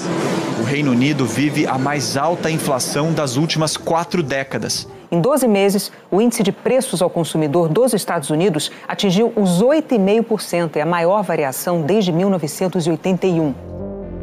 O 0.72 0.74
Reino 0.74 0.92
Unido 0.92 1.26
vive 1.26 1.66
a 1.66 1.76
mais 1.76 2.16
alta 2.16 2.50
inflação 2.50 3.12
das 3.12 3.36
últimas 3.36 3.76
quatro 3.76 4.22
décadas. 4.22 4.88
Em 5.10 5.20
12 5.20 5.46
meses, 5.46 5.92
o 6.10 6.18
índice 6.18 6.42
de 6.42 6.50
preços 6.50 7.02
ao 7.02 7.10
consumidor 7.10 7.68
dos 7.68 7.92
Estados 7.92 8.30
Unidos 8.30 8.72
atingiu 8.88 9.34
os 9.36 9.62
8,5%, 9.62 10.76
é 10.76 10.80
a 10.80 10.86
maior 10.86 11.22
variação 11.22 11.82
desde 11.82 12.10
1981. 12.10 13.54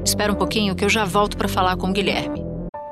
Espera 0.04 0.34
um 0.34 0.36
pouquinho 0.36 0.76
que 0.76 0.84
eu 0.84 0.90
já 0.90 1.06
volto 1.06 1.38
para 1.38 1.48
falar 1.48 1.78
com 1.78 1.92
o 1.92 1.94
Guilherme. 1.94 2.44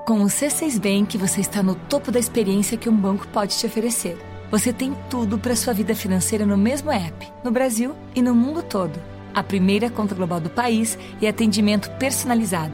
Com 0.05 0.21
o 0.21 0.27
C6 0.27 0.79
Bank, 0.79 1.17
você 1.17 1.41
está 1.41 1.63
no 1.63 1.73
topo 1.73 2.11
da 2.11 2.19
experiência 2.19 2.77
que 2.77 2.87
um 2.87 2.95
banco 2.95 3.27
pode 3.29 3.57
te 3.57 3.65
oferecer. 3.65 4.19
Você 4.51 4.71
tem 4.71 4.95
tudo 5.09 5.39
para 5.39 5.55
sua 5.55 5.73
vida 5.73 5.95
financeira 5.95 6.45
no 6.45 6.59
mesmo 6.59 6.91
app, 6.91 7.27
no 7.43 7.49
Brasil 7.49 7.95
e 8.13 8.21
no 8.21 8.35
mundo 8.35 8.61
todo. 8.61 8.99
A 9.33 9.41
primeira 9.41 9.89
conta 9.89 10.13
global 10.13 10.39
do 10.39 10.49
país 10.49 10.95
e 11.19 11.27
atendimento 11.27 11.89
personalizado, 11.97 12.73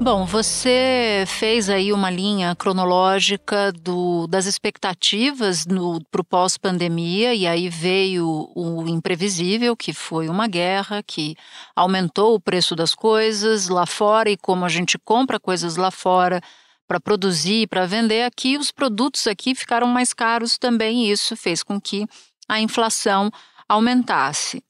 Bom, 0.00 0.26
você 0.26 1.24
fez 1.26 1.70
aí 1.70 1.92
uma 1.92 2.10
linha 2.10 2.54
cronológica 2.56 3.72
do, 3.72 4.26
das 4.26 4.44
expectativas 4.44 5.64
para 6.10 6.20
o 6.20 6.24
pós-pandemia, 6.24 7.32
e 7.32 7.46
aí 7.46 7.68
veio 7.68 8.50
o 8.54 8.86
imprevisível, 8.86 9.76
que 9.76 9.94
foi 9.94 10.28
uma 10.28 10.46
guerra 10.46 11.02
que 11.02 11.36
aumentou 11.74 12.34
o 12.34 12.40
preço 12.40 12.76
das 12.76 12.94
coisas 12.94 13.68
lá 13.68 13.86
fora, 13.86 14.28
e 14.28 14.36
como 14.36 14.64
a 14.64 14.68
gente 14.68 14.98
compra 14.98 15.40
coisas 15.40 15.76
lá 15.76 15.90
fora 15.90 16.40
para 16.86 17.00
produzir, 17.00 17.68
para 17.68 17.86
vender 17.86 18.24
aqui, 18.24 18.58
os 18.58 18.70
produtos 18.70 19.26
aqui 19.26 19.54
ficaram 19.54 19.86
mais 19.86 20.12
caros 20.12 20.58
também, 20.58 21.06
e 21.06 21.12
isso 21.12 21.34
fez 21.34 21.62
com 21.62 21.80
que 21.80 22.04
a 22.46 22.60
inflação 22.60 23.30
aumentasse. 23.66 24.62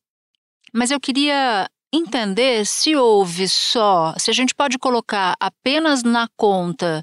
Mas 0.73 0.91
eu 0.91 1.01
queria 1.01 1.69
entender 1.95 2.67
se 2.67 2.97
houve 2.97 3.49
só, 3.49 4.15
se 4.19 4.31
a 4.31 4.35
gente 4.35 4.55
pode 4.55 4.79
colocar 4.79 5.35
apenas 5.41 6.03
na 6.03 6.29
conta 6.37 7.01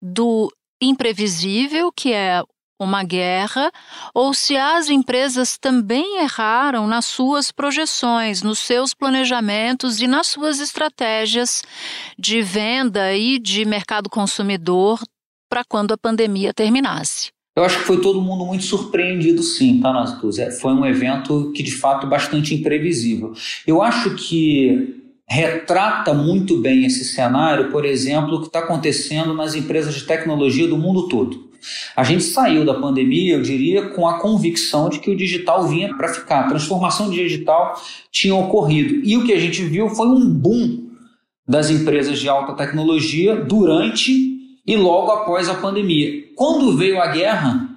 do 0.00 0.52
imprevisível, 0.80 1.90
que 1.92 2.12
é 2.12 2.42
uma 2.78 3.02
guerra, 3.04 3.70
ou 4.12 4.34
se 4.34 4.56
as 4.56 4.88
empresas 4.88 5.56
também 5.56 6.22
erraram 6.22 6.86
nas 6.86 7.06
suas 7.06 7.52
projeções, 7.52 8.42
nos 8.42 8.58
seus 8.58 8.92
planejamentos 8.92 10.00
e 10.00 10.06
nas 10.06 10.26
suas 10.26 10.60
estratégias 10.60 11.62
de 12.18 12.42
venda 12.42 13.14
e 13.14 13.38
de 13.38 13.64
mercado 13.64 14.10
consumidor 14.10 15.00
para 15.48 15.64
quando 15.64 15.92
a 15.92 15.98
pandemia 15.98 16.52
terminasse. 16.52 17.33
Eu 17.56 17.64
acho 17.64 17.78
que 17.78 17.84
foi 17.84 18.00
todo 18.00 18.20
mundo 18.20 18.44
muito 18.44 18.64
surpreendido, 18.64 19.42
sim, 19.42 19.80
tá? 19.80 20.04
É, 20.38 20.50
foi 20.50 20.72
um 20.72 20.84
evento 20.84 21.52
que, 21.54 21.62
de 21.62 21.72
fato, 21.72 22.06
bastante 22.06 22.52
imprevisível. 22.52 23.32
Eu 23.64 23.80
acho 23.80 24.16
que 24.16 25.02
retrata 25.28 26.12
muito 26.12 26.58
bem 26.58 26.84
esse 26.84 27.04
cenário, 27.04 27.70
por 27.70 27.84
exemplo, 27.84 28.34
o 28.34 28.40
que 28.40 28.48
está 28.48 28.58
acontecendo 28.58 29.34
nas 29.34 29.54
empresas 29.54 29.94
de 29.94 30.04
tecnologia 30.04 30.66
do 30.66 30.76
mundo 30.76 31.08
todo. 31.08 31.44
A 31.96 32.02
gente 32.02 32.24
saiu 32.24 32.64
da 32.64 32.74
pandemia, 32.74 33.34
eu 33.34 33.42
diria, 33.42 33.88
com 33.90 34.06
a 34.06 34.18
convicção 34.18 34.88
de 34.88 34.98
que 34.98 35.10
o 35.10 35.16
digital 35.16 35.66
vinha 35.66 35.96
para 35.96 36.08
ficar, 36.08 36.40
a 36.40 36.48
transformação 36.48 37.08
digital 37.08 37.80
tinha 38.10 38.34
ocorrido. 38.34 39.00
E 39.04 39.16
o 39.16 39.24
que 39.24 39.32
a 39.32 39.38
gente 39.38 39.62
viu 39.62 39.88
foi 39.88 40.08
um 40.08 40.28
boom 40.28 40.88
das 41.48 41.70
empresas 41.70 42.18
de 42.18 42.28
alta 42.28 42.52
tecnologia 42.54 43.36
durante 43.36 44.33
e 44.66 44.76
logo 44.76 45.10
após 45.10 45.48
a 45.48 45.54
pandemia. 45.54 46.24
Quando 46.34 46.76
veio 46.76 47.00
a 47.00 47.08
guerra, 47.08 47.68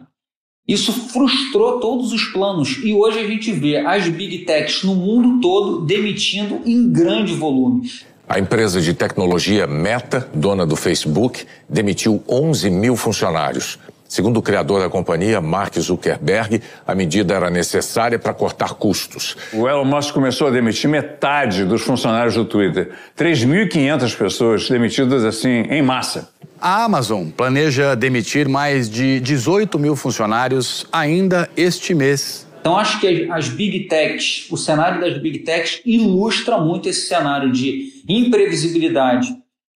isso 0.68 0.92
frustrou 0.92 1.80
todos 1.80 2.12
os 2.12 2.26
planos 2.26 2.80
e 2.84 2.94
hoje 2.94 3.20
a 3.20 3.28
gente 3.28 3.52
vê 3.52 3.78
as 3.78 4.08
big 4.08 4.40
techs 4.40 4.84
no 4.84 4.96
mundo 4.96 5.40
todo 5.42 5.86
demitindo 5.86 6.62
em 6.66 6.92
grande 6.92 7.34
volume. 7.34 7.90
A 8.28 8.38
empresa 8.38 8.82
de 8.82 8.94
tecnologia 8.94 9.66
Meta, 9.66 10.30
dona 10.34 10.66
do 10.66 10.76
Facebook, 10.76 11.46
demitiu 11.70 12.22
11 12.28 12.70
mil 12.70 12.98
funcionários. 12.98 13.80
Segundo 14.10 14.38
o 14.38 14.42
criador 14.42 14.82
da 14.82 14.90
companhia, 14.90 15.40
Mark 15.42 15.78
Zuckerberg, 15.80 16.62
a 16.86 16.96
medida 16.96 17.34
era 17.34 17.50
necessária 17.50 18.18
para 18.20 18.34
cortar 18.34 18.74
custos. 18.74 19.36
O 19.54 19.68
Elon 19.68 19.86
Musk 19.86 20.14
começou 20.14 20.48
a 20.48 20.52
demitir 20.52 20.90
metade 20.90 21.66
dos 21.66 21.82
funcionários 21.82 22.36
do 22.36 22.46
Twitter. 22.46 22.92
3.500 23.18 24.18
pessoas 24.18 24.70
demitidas 24.70 25.26
assim 25.26 25.64
em 25.70 25.82
massa. 25.82 26.30
A 26.60 26.86
Amazon 26.86 27.30
planeja 27.30 27.96
demitir 27.96 28.50
mais 28.50 28.90
de 28.90 29.20
18 29.20 29.78
mil 29.78 29.96
funcionários 29.96 30.88
ainda 30.92 31.50
este 31.56 31.94
mês. 31.94 32.48
Então, 32.60 32.76
acho 32.76 33.00
que 33.00 33.30
as 33.32 33.48
big 33.48 33.82
techs, 33.88 34.48
o 34.50 34.58
cenário 34.58 35.00
das 35.00 35.22
big 35.22 35.40
techs 35.40 35.82
ilustra 35.86 36.58
muito 36.58 36.90
esse 36.90 37.08
cenário 37.08 37.52
de 37.52 38.04
imprevisibilidade 38.10 39.36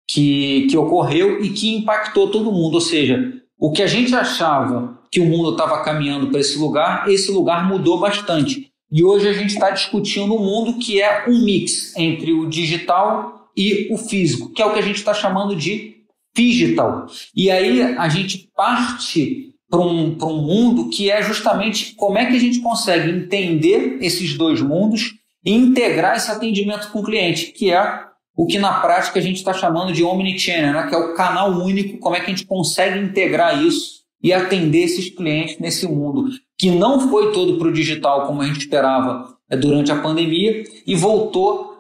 que, 0.10 0.68
que 0.70 0.76
ocorreu 0.76 1.44
e 1.44 1.50
que 1.50 1.76
impactou 1.76 2.30
todo 2.30 2.52
mundo. 2.52 2.76
Ou 2.76 2.82
seja, 2.82 3.32
o 3.60 3.72
que 3.72 3.84
a 3.84 3.88
gente 3.88 4.14
achava 4.16 5.00
que 5.12 5.20
o 5.20 5.26
mundo 5.26 5.52
estava 5.52 5.84
caminhando 5.84 6.28
para 6.32 6.40
esse 6.40 6.58
lugar, 6.58 7.08
esse 7.08 7.32
lugar 7.32 7.68
mudou 7.68 8.00
bastante. 8.00 8.72
E 8.92 9.04
hoje 9.04 9.28
a 9.28 9.34
gente 9.34 9.54
está 9.54 9.70
discutindo 9.70 10.34
um 10.34 10.40
mundo 10.40 10.80
que 10.80 11.02
é 11.02 11.26
um 11.30 11.46
mix 11.46 11.96
entre 11.96 12.34
o 12.34 12.50
digital 12.50 13.52
e 13.56 13.88
o 13.92 13.98
físico, 13.98 14.52
que 14.52 14.62
é 14.62 14.66
o 14.66 14.74
que 14.74 14.80
a 14.80 14.84
gente 14.84 14.98
está 14.98 15.14
chamando 15.14 15.56
de 15.56 16.01
digital. 16.36 17.08
E 17.36 17.50
aí 17.52 17.82
a 17.82 18.08
gente 18.10 18.50
parte 18.56 19.52
para 19.70 19.80
um, 19.80 20.18
um 20.22 20.42
mundo 20.42 20.90
que 20.90 21.10
é 21.10 21.22
justamente 21.24 21.96
como 21.96 22.18
é 22.18 22.26
que 22.26 22.36
a 22.36 22.40
gente 22.40 22.60
consegue 22.60 23.10
entender 23.10 23.98
esses 24.02 24.38
dois 24.38 24.62
mundos 24.62 25.14
e 25.46 25.52
integrar 25.54 26.18
esse 26.18 26.30
atendimento 26.30 26.92
com 26.92 27.00
o 27.00 27.04
cliente, 27.04 27.48
que 27.48 27.72
é 27.72 28.04
o 28.36 28.46
que 28.46 28.60
na 28.60 28.80
prática 28.80 29.20
a 29.20 29.22
gente 29.22 29.38
está 29.38 29.54
chamando 29.54 29.94
de 29.94 30.04
omnichannel, 30.04 30.74
né? 30.74 30.88
que 30.88 30.96
é 30.96 30.98
o 30.98 31.14
canal 31.14 31.52
único, 31.52 31.98
como 32.00 32.16
é 32.16 32.20
que 32.20 32.28
a 32.28 32.30
gente 32.30 32.46
consegue 32.46 33.00
integrar 33.00 33.64
isso 33.64 34.02
e 34.22 34.32
atender 34.32 34.84
esses 34.84 35.10
clientes 35.10 35.58
nesse 35.60 35.88
mundo 35.88 36.30
que 36.58 36.70
não 36.70 37.10
foi 37.10 37.32
todo 37.32 37.58
para 37.58 37.70
o 37.70 37.74
digital 37.74 38.28
como 38.28 38.42
a 38.42 38.46
gente 38.46 38.60
esperava 38.60 39.36
é, 39.50 39.58
durante 39.58 39.92
a 39.92 40.00
pandemia 40.00 40.64
e 40.86 40.96
voltou 40.96 41.72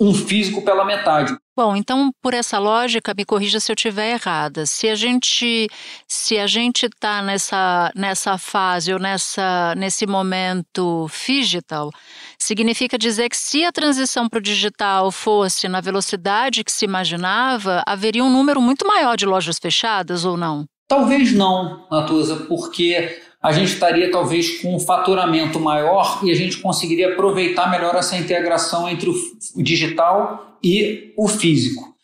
um 0.00 0.12
físico 0.12 0.62
pela 0.62 0.84
metade. 0.84 1.36
Bom, 1.56 1.74
então 1.74 2.10
por 2.20 2.34
essa 2.34 2.58
lógica, 2.58 3.14
me 3.16 3.24
corrija 3.24 3.58
se 3.58 3.72
eu 3.72 3.74
estiver 3.74 4.12
errada. 4.12 4.66
Se 4.66 4.90
a 4.90 4.94
gente 4.94 5.68
se 6.06 6.38
a 6.38 6.46
gente 6.46 6.84
está 6.84 7.22
nessa 7.22 7.90
nessa 7.94 8.36
fase 8.36 8.92
ou 8.92 8.98
nessa 8.98 9.74
nesse 9.74 10.06
momento 10.06 11.08
digital, 11.26 11.90
significa 12.38 12.98
dizer 12.98 13.30
que 13.30 13.36
se 13.38 13.64
a 13.64 13.72
transição 13.72 14.28
para 14.28 14.38
o 14.38 14.42
digital 14.42 15.10
fosse 15.10 15.66
na 15.66 15.80
velocidade 15.80 16.62
que 16.62 16.70
se 16.70 16.84
imaginava, 16.84 17.82
haveria 17.86 18.22
um 18.22 18.30
número 18.30 18.60
muito 18.60 18.86
maior 18.86 19.16
de 19.16 19.24
lojas 19.24 19.58
fechadas 19.58 20.26
ou 20.26 20.36
não? 20.36 20.66
Talvez 20.86 21.32
não, 21.32 21.86
Natuza, 21.90 22.36
porque 22.46 23.18
a 23.46 23.52
gente 23.52 23.74
estaria 23.74 24.10
talvez 24.10 24.60
com 24.60 24.74
um 24.74 24.80
faturamento 24.80 25.60
maior 25.60 26.18
e 26.24 26.32
a 26.32 26.34
gente 26.34 26.58
conseguiria 26.58 27.12
aproveitar 27.12 27.70
melhor 27.70 27.94
essa 27.94 28.16
integração 28.16 28.88
entre 28.88 29.08
o 29.08 29.62
digital 29.62 30.58
e 30.60 31.12
o 31.16 31.28
físico. 31.28 31.94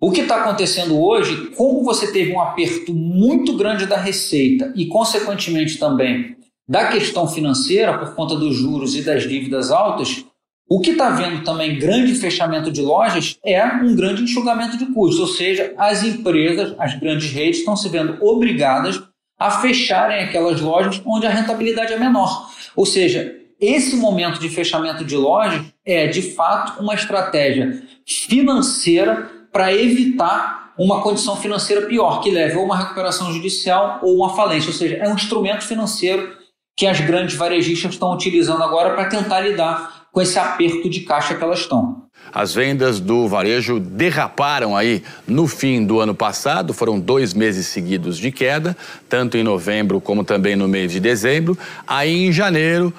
O 0.00 0.10
que 0.10 0.22
está 0.22 0.40
acontecendo 0.40 0.98
hoje, 0.98 1.50
como 1.54 1.84
você 1.84 2.10
teve 2.10 2.32
um 2.32 2.40
aperto 2.40 2.94
muito 2.94 3.58
grande 3.58 3.84
da 3.84 3.98
receita 3.98 4.72
e, 4.74 4.86
consequentemente, 4.86 5.76
também 5.76 6.34
da 6.66 6.86
questão 6.86 7.28
financeira, 7.28 7.98
por 7.98 8.14
conta 8.14 8.34
dos 8.34 8.56
juros 8.56 8.96
e 8.96 9.02
das 9.02 9.28
dívidas 9.28 9.70
altas, 9.70 10.24
o 10.66 10.80
que 10.80 10.92
está 10.92 11.10
vendo 11.10 11.44
também 11.44 11.78
grande 11.78 12.14
fechamento 12.14 12.72
de 12.72 12.80
lojas 12.80 13.36
é 13.44 13.62
um 13.66 13.94
grande 13.94 14.22
enxugamento 14.22 14.78
de 14.78 14.86
custos, 14.86 15.20
ou 15.20 15.26
seja, 15.26 15.74
as 15.76 16.02
empresas, 16.02 16.74
as 16.78 16.98
grandes 16.98 17.30
redes 17.30 17.58
estão 17.58 17.76
se 17.76 17.86
vendo 17.90 18.16
obrigadas 18.24 18.98
a 19.38 19.50
fecharem 19.60 20.24
aquelas 20.24 20.60
lojas 20.60 21.00
onde 21.04 21.26
a 21.26 21.30
rentabilidade 21.30 21.92
é 21.92 21.98
menor. 21.98 22.50
Ou 22.74 22.86
seja, 22.86 23.34
esse 23.60 23.96
momento 23.96 24.38
de 24.38 24.48
fechamento 24.48 25.04
de 25.04 25.16
lojas 25.16 25.62
é, 25.84 26.06
de 26.06 26.22
fato, 26.34 26.80
uma 26.82 26.94
estratégia 26.94 27.82
financeira 28.06 29.30
para 29.52 29.72
evitar 29.72 30.74
uma 30.78 31.00
condição 31.00 31.36
financeira 31.36 31.86
pior, 31.86 32.20
que 32.20 32.30
leve 32.30 32.54
a 32.54 32.60
uma 32.60 32.76
recuperação 32.76 33.32
judicial 33.32 34.00
ou 34.02 34.16
uma 34.16 34.34
falência. 34.36 34.68
Ou 34.68 34.74
seja, 34.74 34.96
é 34.96 35.08
um 35.08 35.14
instrumento 35.14 35.64
financeiro 35.64 36.36
que 36.76 36.86
as 36.86 37.00
grandes 37.00 37.34
varejistas 37.34 37.92
estão 37.92 38.12
utilizando 38.12 38.62
agora 38.62 38.94
para 38.94 39.08
tentar 39.08 39.40
lidar 39.40 40.08
com 40.12 40.20
esse 40.20 40.38
aperto 40.38 40.88
de 40.90 41.00
caixa 41.00 41.34
que 41.34 41.42
elas 41.42 41.60
estão. 41.60 42.05
As 42.32 42.54
vendas 42.54 43.00
do 43.00 43.26
varejo 43.28 43.80
derraparam 43.80 44.76
aí 44.76 45.02
no 45.26 45.46
fim 45.46 45.86
do 45.86 46.00
ano 46.00 46.14
passado, 46.14 46.74
foram 46.74 47.00
dois 47.00 47.32
meses 47.32 47.66
seguidos 47.66 48.18
de 48.18 48.30
queda, 48.30 48.76
tanto 49.08 49.38
em 49.38 49.42
novembro 49.42 50.00
como 50.00 50.22
também 50.22 50.54
no 50.54 50.68
mês 50.68 50.92
de 50.92 51.00
dezembro. 51.00 51.56
Aí 51.86 52.26
em 52.26 52.32
janeiro 52.32 52.92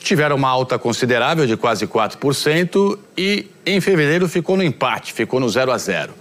tiveram 0.00 0.36
uma 0.36 0.48
alta 0.48 0.78
considerável 0.78 1.46
de 1.46 1.56
quase 1.56 1.86
4% 1.86 2.98
e 3.16 3.46
em 3.66 3.80
fevereiro 3.80 4.28
ficou 4.28 4.56
no 4.56 4.62
empate, 4.62 5.12
ficou 5.12 5.40
no 5.40 5.48
0 5.48 5.72
a 5.72 5.78
0. 5.78 6.14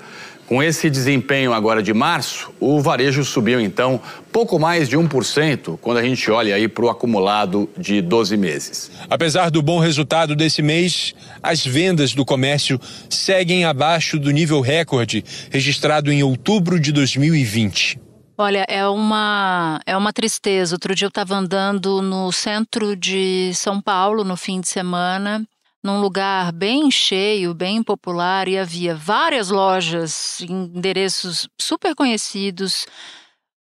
Com 0.45 0.61
esse 0.61 0.89
desempenho 0.89 1.53
agora 1.53 1.81
de 1.81 1.93
março, 1.93 2.51
o 2.59 2.81
varejo 2.81 3.23
subiu 3.23 3.61
então 3.61 3.99
pouco 4.31 4.59
mais 4.59 4.89
de 4.89 4.97
1% 4.97 5.77
quando 5.79 5.97
a 5.97 6.03
gente 6.03 6.29
olha 6.29 6.53
aí 6.53 6.67
para 6.67 6.83
o 6.83 6.89
acumulado 6.89 7.69
de 7.77 8.01
12 8.01 8.35
meses. 8.35 8.91
Apesar 9.09 9.49
do 9.49 9.61
bom 9.61 9.79
resultado 9.79 10.35
desse 10.35 10.61
mês, 10.61 11.15
as 11.41 11.65
vendas 11.65 12.13
do 12.13 12.25
comércio 12.25 12.79
seguem 13.09 13.63
abaixo 13.63 14.19
do 14.19 14.31
nível 14.31 14.59
recorde 14.59 15.23
registrado 15.49 16.11
em 16.11 16.23
outubro 16.23 16.77
de 16.79 16.91
2020. 16.91 18.02
Olha, 18.37 18.65
é 18.67 18.87
uma, 18.87 19.79
é 19.85 19.95
uma 19.95 20.11
tristeza. 20.11 20.75
Outro 20.75 20.95
dia 20.95 21.05
eu 21.05 21.09
estava 21.09 21.35
andando 21.35 22.01
no 22.01 22.31
centro 22.31 22.95
de 22.95 23.53
São 23.53 23.79
Paulo 23.81 24.23
no 24.23 24.35
fim 24.35 24.59
de 24.59 24.67
semana 24.67 25.47
num 25.83 25.99
lugar 25.99 26.53
bem 26.53 26.89
cheio, 26.89 27.53
bem 27.53 27.83
popular, 27.83 28.47
e 28.47 28.57
havia 28.57 28.95
várias 28.95 29.49
lojas, 29.49 30.39
endereços 30.39 31.49
super 31.59 31.93
conhecidos, 31.93 32.85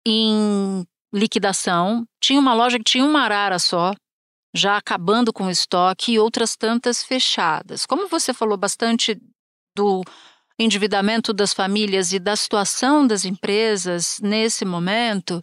em 0.05 0.85
liquidação. 1.15 2.05
Tinha 2.21 2.41
uma 2.41 2.53
loja 2.53 2.79
que 2.79 2.85
tinha 2.85 3.05
uma 3.05 3.23
arara 3.23 3.61
só, 3.61 3.95
já 4.53 4.77
acabando 4.77 5.33
com 5.33 5.45
o 5.45 5.51
estoque, 5.51 6.13
e 6.13 6.19
outras 6.19 6.57
tantas 6.57 7.05
fechadas. 7.05 7.87
Como 7.87 8.09
você 8.09 8.35
falou 8.35 8.57
bastante 8.57 9.17
do 9.77 10.03
endividamento 10.61 11.33
das 11.33 11.55
famílias 11.55 12.13
e 12.13 12.19
da 12.19 12.37
situação 12.37 13.07
das 13.07 13.25
empresas 13.25 14.19
nesse 14.23 14.65
momento, 14.65 15.43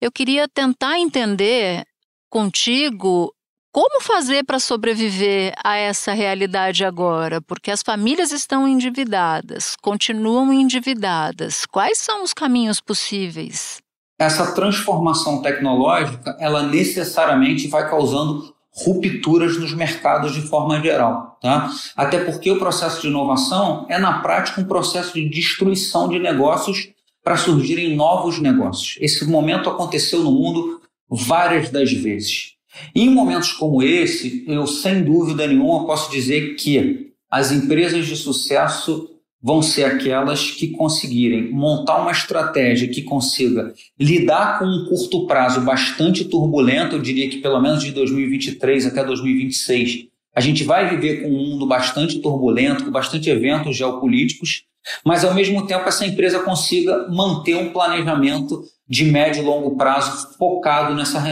eu 0.00 0.10
queria 0.10 0.48
tentar 0.48 0.98
entender 0.98 1.84
contigo 2.30 3.32
como 3.70 4.00
fazer 4.00 4.42
para 4.42 4.58
sobreviver 4.58 5.52
a 5.62 5.76
essa 5.76 6.14
realidade 6.14 6.82
agora? 6.82 7.42
Porque 7.42 7.70
as 7.70 7.82
famílias 7.82 8.32
estão 8.32 8.66
endividadas, 8.66 9.76
continuam 9.82 10.50
endividadas. 10.50 11.66
Quais 11.66 11.98
são 11.98 12.22
os 12.22 12.32
caminhos 12.32 12.80
possíveis? 12.80 13.82
Essa 14.18 14.54
transformação 14.54 15.42
tecnológica, 15.42 16.34
ela 16.40 16.62
necessariamente 16.62 17.68
vai 17.68 17.86
causando 17.86 18.55
rupturas 18.84 19.56
nos 19.56 19.72
mercados 19.72 20.34
de 20.34 20.42
forma 20.42 20.80
geral, 20.80 21.38
tá? 21.40 21.70
Até 21.96 22.22
porque 22.24 22.50
o 22.50 22.58
processo 22.58 23.00
de 23.00 23.08
inovação 23.08 23.86
é 23.88 23.98
na 23.98 24.20
prática 24.20 24.60
um 24.60 24.64
processo 24.64 25.14
de 25.14 25.28
destruição 25.28 26.08
de 26.08 26.18
negócios 26.18 26.90
para 27.24 27.36
surgirem 27.36 27.96
novos 27.96 28.38
negócios. 28.38 28.96
Esse 29.00 29.24
momento 29.24 29.70
aconteceu 29.70 30.22
no 30.22 30.30
mundo 30.30 30.80
várias 31.08 31.70
das 31.70 31.90
vezes. 31.90 32.52
Em 32.94 33.08
momentos 33.08 33.52
como 33.52 33.82
esse, 33.82 34.44
eu 34.46 34.66
sem 34.66 35.02
dúvida 35.02 35.46
nenhuma 35.46 35.86
posso 35.86 36.10
dizer 36.10 36.54
que 36.56 37.12
as 37.30 37.50
empresas 37.50 38.06
de 38.06 38.14
sucesso 38.14 39.15
vão 39.42 39.62
ser 39.62 39.84
aquelas 39.84 40.50
que 40.50 40.68
conseguirem 40.68 41.50
montar 41.52 41.98
uma 41.98 42.10
estratégia 42.10 42.88
que 42.88 43.02
consiga 43.02 43.72
lidar 43.98 44.58
com 44.58 44.64
um 44.64 44.86
curto 44.88 45.26
prazo 45.26 45.60
bastante 45.60 46.24
turbulento, 46.24 46.96
eu 46.96 47.02
diria 47.02 47.28
que 47.28 47.38
pelo 47.38 47.60
menos 47.60 47.82
de 47.82 47.92
2023 47.92 48.86
até 48.86 49.04
2026, 49.04 50.08
a 50.34 50.40
gente 50.40 50.64
vai 50.64 50.90
viver 50.90 51.22
com 51.22 51.28
um 51.28 51.50
mundo 51.50 51.66
bastante 51.66 52.18
turbulento, 52.18 52.84
com 52.84 52.90
bastante 52.90 53.30
eventos 53.30 53.76
geopolíticos, 53.76 54.64
mas 55.04 55.24
ao 55.24 55.34
mesmo 55.34 55.66
tempo 55.66 55.88
essa 55.88 56.06
empresa 56.06 56.40
consiga 56.40 57.08
manter 57.08 57.56
um 57.56 57.72
planejamento 57.72 58.62
de 58.88 59.04
médio 59.04 59.42
e 59.42 59.46
longo 59.46 59.76
prazo 59.76 60.36
focado 60.38 60.94
nessa 60.94 61.22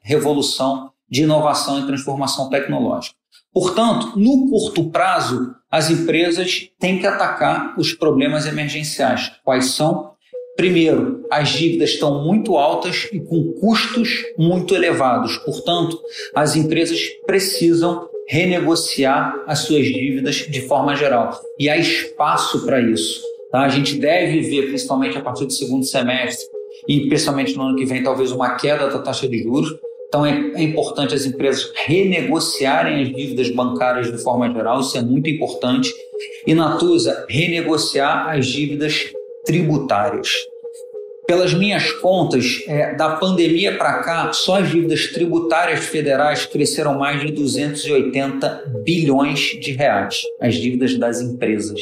revolução 0.00 0.90
de 1.08 1.22
inovação 1.22 1.80
e 1.80 1.86
transformação 1.86 2.48
tecnológica. 2.48 3.14
Portanto, 3.52 4.18
no 4.18 4.48
curto 4.48 4.90
prazo, 4.90 5.54
as 5.74 5.90
empresas 5.90 6.70
têm 6.78 7.00
que 7.00 7.06
atacar 7.06 7.74
os 7.76 7.92
problemas 7.92 8.46
emergenciais. 8.46 9.32
Quais 9.42 9.72
são? 9.72 10.12
Primeiro, 10.56 11.26
as 11.28 11.48
dívidas 11.48 11.90
estão 11.90 12.22
muito 12.22 12.56
altas 12.56 13.08
e 13.12 13.18
com 13.18 13.54
custos 13.54 14.22
muito 14.38 14.72
elevados. 14.72 15.36
Portanto, 15.38 16.00
as 16.32 16.54
empresas 16.54 17.00
precisam 17.26 18.08
renegociar 18.28 19.34
as 19.48 19.60
suas 19.60 19.86
dívidas 19.86 20.46
de 20.48 20.60
forma 20.60 20.94
geral. 20.94 21.36
E 21.58 21.68
há 21.68 21.76
espaço 21.76 22.64
para 22.64 22.80
isso. 22.80 23.20
Tá? 23.50 23.62
A 23.62 23.68
gente 23.68 23.96
deve 23.96 24.42
ver, 24.42 24.68
principalmente 24.68 25.18
a 25.18 25.22
partir 25.22 25.44
do 25.44 25.52
segundo 25.52 25.84
semestre, 25.84 26.46
e 26.86 27.08
principalmente 27.08 27.56
no 27.56 27.64
ano 27.64 27.76
que 27.76 27.84
vem, 27.84 28.00
talvez 28.00 28.30
uma 28.30 28.54
queda 28.54 28.86
da 28.88 29.00
taxa 29.00 29.26
de 29.26 29.42
juros, 29.42 29.74
então 30.14 30.24
é, 30.24 30.52
é, 30.54 30.62
importante 30.62 31.12
as 31.12 31.26
empresas 31.26 31.72
renegociarem 31.74 33.02
as 33.02 33.08
dívidas 33.12 33.50
bancárias 33.50 34.12
de 34.12 34.22
forma 34.22 34.48
geral, 34.52 34.80
isso 34.80 34.96
é 34.96 35.02
muito 35.02 35.28
importante. 35.28 35.92
E 36.46 36.54
Natuza, 36.54 37.26
renegociar 37.28 38.28
as 38.28 38.46
dívidas 38.46 39.06
tributárias. 39.44 40.28
Pelas 41.26 41.52
minhas 41.52 41.90
contas, 41.94 42.62
é, 42.68 42.94
da 42.94 43.16
pandemia 43.16 43.76
para 43.76 44.04
cá, 44.04 44.32
só 44.32 44.60
as 44.60 44.70
dívidas 44.70 45.08
tributárias 45.08 45.80
federais 45.80 46.46
cresceram 46.46 46.96
mais 46.96 47.20
de 47.20 47.32
280 47.32 48.82
bilhões 48.84 49.40
de 49.60 49.72
reais, 49.72 50.22
as 50.40 50.54
dívidas 50.54 50.96
das 50.96 51.20
empresas. 51.20 51.80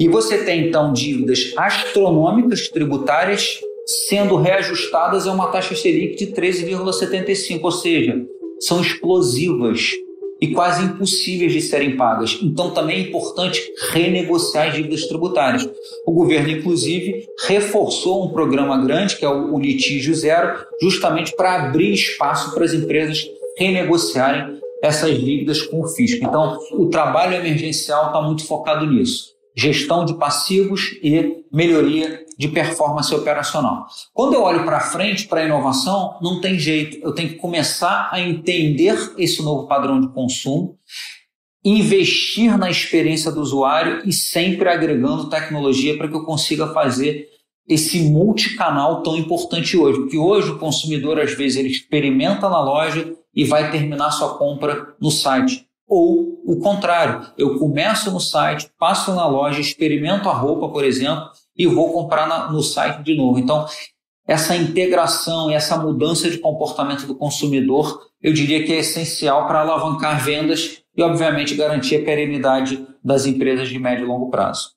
E 0.00 0.08
você 0.08 0.38
tem 0.38 0.66
então 0.66 0.92
dívidas 0.92 1.52
astronômicas 1.56 2.66
tributárias 2.68 3.60
sendo 3.86 4.36
reajustadas 4.36 5.26
a 5.26 5.32
uma 5.32 5.48
taxa 5.48 5.74
Selic 5.74 6.16
de 6.16 6.32
13,75, 6.32 7.60
ou 7.62 7.72
seja, 7.72 8.24
são 8.60 8.80
explosivas 8.80 9.90
e 10.40 10.48
quase 10.48 10.84
impossíveis 10.84 11.52
de 11.52 11.60
serem 11.60 11.96
pagas. 11.96 12.38
Então 12.42 12.70
também 12.70 12.96
é 12.96 13.08
importante 13.08 13.62
renegociar 13.90 14.68
as 14.68 14.74
dívidas 14.74 15.06
tributárias. 15.06 15.68
O 16.04 16.12
governo, 16.12 16.50
inclusive, 16.50 17.26
reforçou 17.46 18.24
um 18.26 18.32
programa 18.32 18.76
grande, 18.84 19.16
que 19.16 19.24
é 19.24 19.28
o 19.28 19.56
litígio 19.58 20.12
zero, 20.14 20.58
justamente 20.80 21.34
para 21.36 21.66
abrir 21.66 21.92
espaço 21.92 22.52
para 22.52 22.64
as 22.64 22.74
empresas 22.74 23.24
renegociarem 23.56 24.60
essas 24.82 25.16
dívidas 25.16 25.62
com 25.62 25.80
o 25.80 25.86
fisco. 25.86 26.24
Então, 26.24 26.58
o 26.72 26.86
trabalho 26.86 27.34
emergencial 27.34 28.06
está 28.06 28.20
muito 28.20 28.44
focado 28.44 28.84
nisso 28.84 29.32
gestão 29.54 30.04
de 30.04 30.14
passivos 30.14 30.98
e 31.02 31.44
melhoria 31.52 32.24
de 32.42 32.48
performance 32.48 33.14
operacional. 33.14 33.86
Quando 34.12 34.34
eu 34.34 34.42
olho 34.42 34.64
para 34.64 34.80
frente, 34.80 35.28
para 35.28 35.42
a 35.42 35.44
inovação, 35.44 36.18
não 36.20 36.40
tem 36.40 36.58
jeito. 36.58 36.98
Eu 37.00 37.14
tenho 37.14 37.28
que 37.28 37.34
começar 37.36 38.08
a 38.10 38.20
entender 38.20 39.12
esse 39.16 39.40
novo 39.44 39.68
padrão 39.68 40.00
de 40.00 40.08
consumo, 40.08 40.76
investir 41.64 42.58
na 42.58 42.68
experiência 42.68 43.30
do 43.30 43.40
usuário 43.40 44.02
e 44.04 44.12
sempre 44.12 44.68
agregando 44.68 45.30
tecnologia 45.30 45.96
para 45.96 46.08
que 46.08 46.16
eu 46.16 46.24
consiga 46.24 46.66
fazer 46.74 47.28
esse 47.68 48.00
multicanal 48.10 49.04
tão 49.04 49.16
importante 49.16 49.76
hoje. 49.76 50.00
Porque 50.00 50.18
hoje 50.18 50.50
o 50.50 50.58
consumidor, 50.58 51.20
às 51.20 51.32
vezes, 51.34 51.56
ele 51.56 51.68
experimenta 51.68 52.50
na 52.50 52.60
loja 52.60 53.14
e 53.32 53.44
vai 53.44 53.70
terminar 53.70 54.10
sua 54.10 54.36
compra 54.36 54.96
no 55.00 55.12
site. 55.12 55.64
Ou 55.86 56.42
o 56.44 56.56
contrário, 56.56 57.24
eu 57.38 57.56
começo 57.56 58.10
no 58.10 58.18
site, 58.18 58.68
passo 58.80 59.14
na 59.14 59.28
loja, 59.28 59.60
experimento 59.60 60.28
a 60.28 60.32
roupa, 60.32 60.68
por 60.68 60.84
exemplo, 60.84 61.30
e 61.56 61.66
vou 61.66 61.92
comprar 61.92 62.26
na, 62.26 62.50
no 62.50 62.62
site 62.62 63.02
de 63.02 63.14
novo. 63.16 63.38
Então, 63.38 63.66
essa 64.26 64.56
integração 64.56 65.50
e 65.50 65.54
essa 65.54 65.76
mudança 65.76 66.30
de 66.30 66.38
comportamento 66.38 67.06
do 67.06 67.14
consumidor, 67.14 68.00
eu 68.22 68.32
diria 68.32 68.64
que 68.64 68.72
é 68.72 68.78
essencial 68.78 69.46
para 69.46 69.60
alavancar 69.60 70.22
vendas 70.22 70.82
e, 70.96 71.02
obviamente, 71.02 71.54
garantir 71.54 71.96
a 71.96 72.04
perenidade 72.04 72.86
das 73.02 73.26
empresas 73.26 73.68
de 73.68 73.78
médio 73.78 74.04
e 74.04 74.08
longo 74.08 74.30
prazo. 74.30 74.70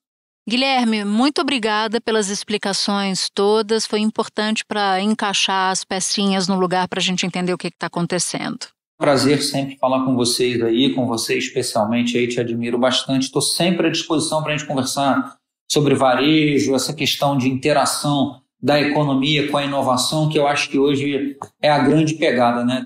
Guilherme, 0.48 1.04
muito 1.04 1.42
obrigada 1.42 2.00
pelas 2.00 2.30
explicações 2.30 3.30
todas. 3.34 3.86
Foi 3.86 4.00
importante 4.00 4.64
para 4.64 5.02
encaixar 5.02 5.72
as 5.72 5.84
pecinhas 5.84 6.48
no 6.48 6.60
lugar 6.60 6.88
para 6.88 7.00
a 7.00 7.04
gente 7.04 7.26
entender 7.26 7.52
o 7.52 7.58
que 7.58 7.68
está 7.68 7.88
acontecendo. 7.88 8.60
Prazer 8.98 9.42
sempre 9.42 9.76
falar 9.78 10.06
com 10.06 10.16
vocês 10.16 10.62
aí, 10.62 10.94
com 10.94 11.06
você 11.08 11.38
especialmente 11.38 12.18
aí, 12.18 12.28
te 12.28 12.40
admiro 12.40 12.78
bastante. 12.78 13.24
Estou 13.24 13.42
sempre 13.42 13.88
à 13.88 13.90
disposição 13.90 14.42
para 14.42 14.54
a 14.54 14.58
gente 14.58 14.68
conversar 14.68 15.36
sobre 15.68 15.96
varejo, 15.96 16.76
essa 16.76 16.94
questão 16.94 17.38
de 17.38 17.50
interação 17.50 18.42
da 18.62 18.80
economia 18.80 19.50
com 19.50 19.58
a 19.58 19.64
inovação, 19.64 20.30
que 20.30 20.40
eu 20.40 20.48
acho 20.48 20.70
que 20.70 20.80
hoje 20.80 21.38
é 21.62 21.70
a 21.70 21.80
grande 21.80 22.16
pegada, 22.16 22.64
né? 22.64 22.86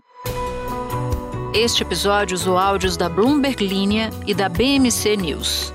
Este 1.53 1.83
episódio 1.83 2.35
usou 2.35 2.57
áudios 2.57 2.95
da 2.95 3.09
Bloomberg 3.09 3.65
Linha 3.65 4.09
e 4.27 4.33
da 4.33 4.47
BMC 4.47 5.17
News. 5.17 5.73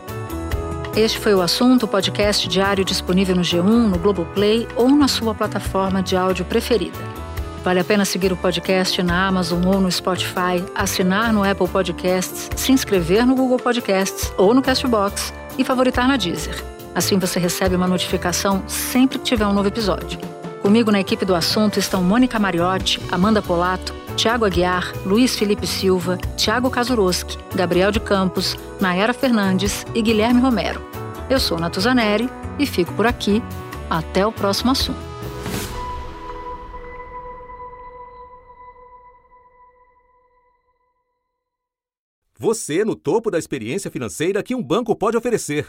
Este 0.97 1.19
foi 1.19 1.35
o 1.35 1.41
assunto, 1.41 1.89
podcast 1.89 2.47
diário 2.49 2.85
disponível 2.85 3.35
no 3.35 3.43
G1, 3.43 3.89
no 3.89 3.99
Globoplay 3.99 4.69
ou 4.77 4.89
na 4.91 5.09
sua 5.09 5.35
plataforma 5.35 6.01
de 6.01 6.17
áudio 6.17 6.45
preferida. 6.45 6.97
Vale 7.65 7.81
a 7.81 7.85
pena 7.85 8.05
seguir 8.05 8.31
o 8.31 8.37
podcast 8.37 9.03
na 9.03 9.27
Amazon 9.27 9.65
ou 9.67 9.81
no 9.81 9.91
Spotify, 9.91 10.63
assinar 10.75 11.33
no 11.33 11.43
Apple 11.43 11.67
Podcasts, 11.67 12.51
se 12.55 12.71
inscrever 12.71 13.27
no 13.27 13.35
Google 13.35 13.59
Podcasts 13.59 14.33
ou 14.37 14.55
no 14.55 14.63
Castbox 14.63 15.33
e 15.59 15.65
favoritar 15.65 16.07
na 16.07 16.17
Deezer. 16.17 16.63
Assim 16.95 17.19
você 17.19 17.41
recebe 17.41 17.75
uma 17.75 17.89
notificação 17.89 18.63
sempre 18.69 19.19
que 19.19 19.25
tiver 19.25 19.47
um 19.47 19.53
novo 19.53 19.69
episódio. 19.69 20.19
Comigo 20.63 20.93
na 20.93 21.01
equipe 21.01 21.25
do 21.25 21.35
assunto 21.35 21.79
estão 21.79 22.03
Mônica 22.03 22.39
Mariotti, 22.39 23.01
Amanda 23.11 23.43
Polato, 23.43 23.93
Tiago 24.17 24.45
Aguiar, 24.45 24.93
Luiz 25.05 25.37
Felipe 25.37 25.67
Silva, 25.67 26.17
Tiago 26.37 26.71
Kazuroski, 26.71 27.37
Gabriel 27.55 27.91
de 27.91 27.99
Campos, 27.99 28.57
Nayara 28.81 29.13
Fernandes 29.13 29.85
e 29.95 30.01
Guilherme 30.01 30.41
Romero. 30.41 30.81
Eu 31.29 31.41
sou 31.41 31.59
Natuzaneri 31.59 32.31
e 32.59 32.67
fico 32.67 32.93
por 32.95 33.07
aqui. 33.07 33.43
Até 33.91 34.27
o 34.27 34.33
próximo 34.33 34.71
assunto. 34.71 34.99
Você 42.39 42.85
no 42.85 42.95
topo 42.95 43.31
da 43.31 43.39
experiência 43.39 43.91
financeira 43.91 44.43
que 44.43 44.55
um 44.55 44.63
banco 44.63 44.95
pode 44.97 45.17
oferecer. 45.17 45.69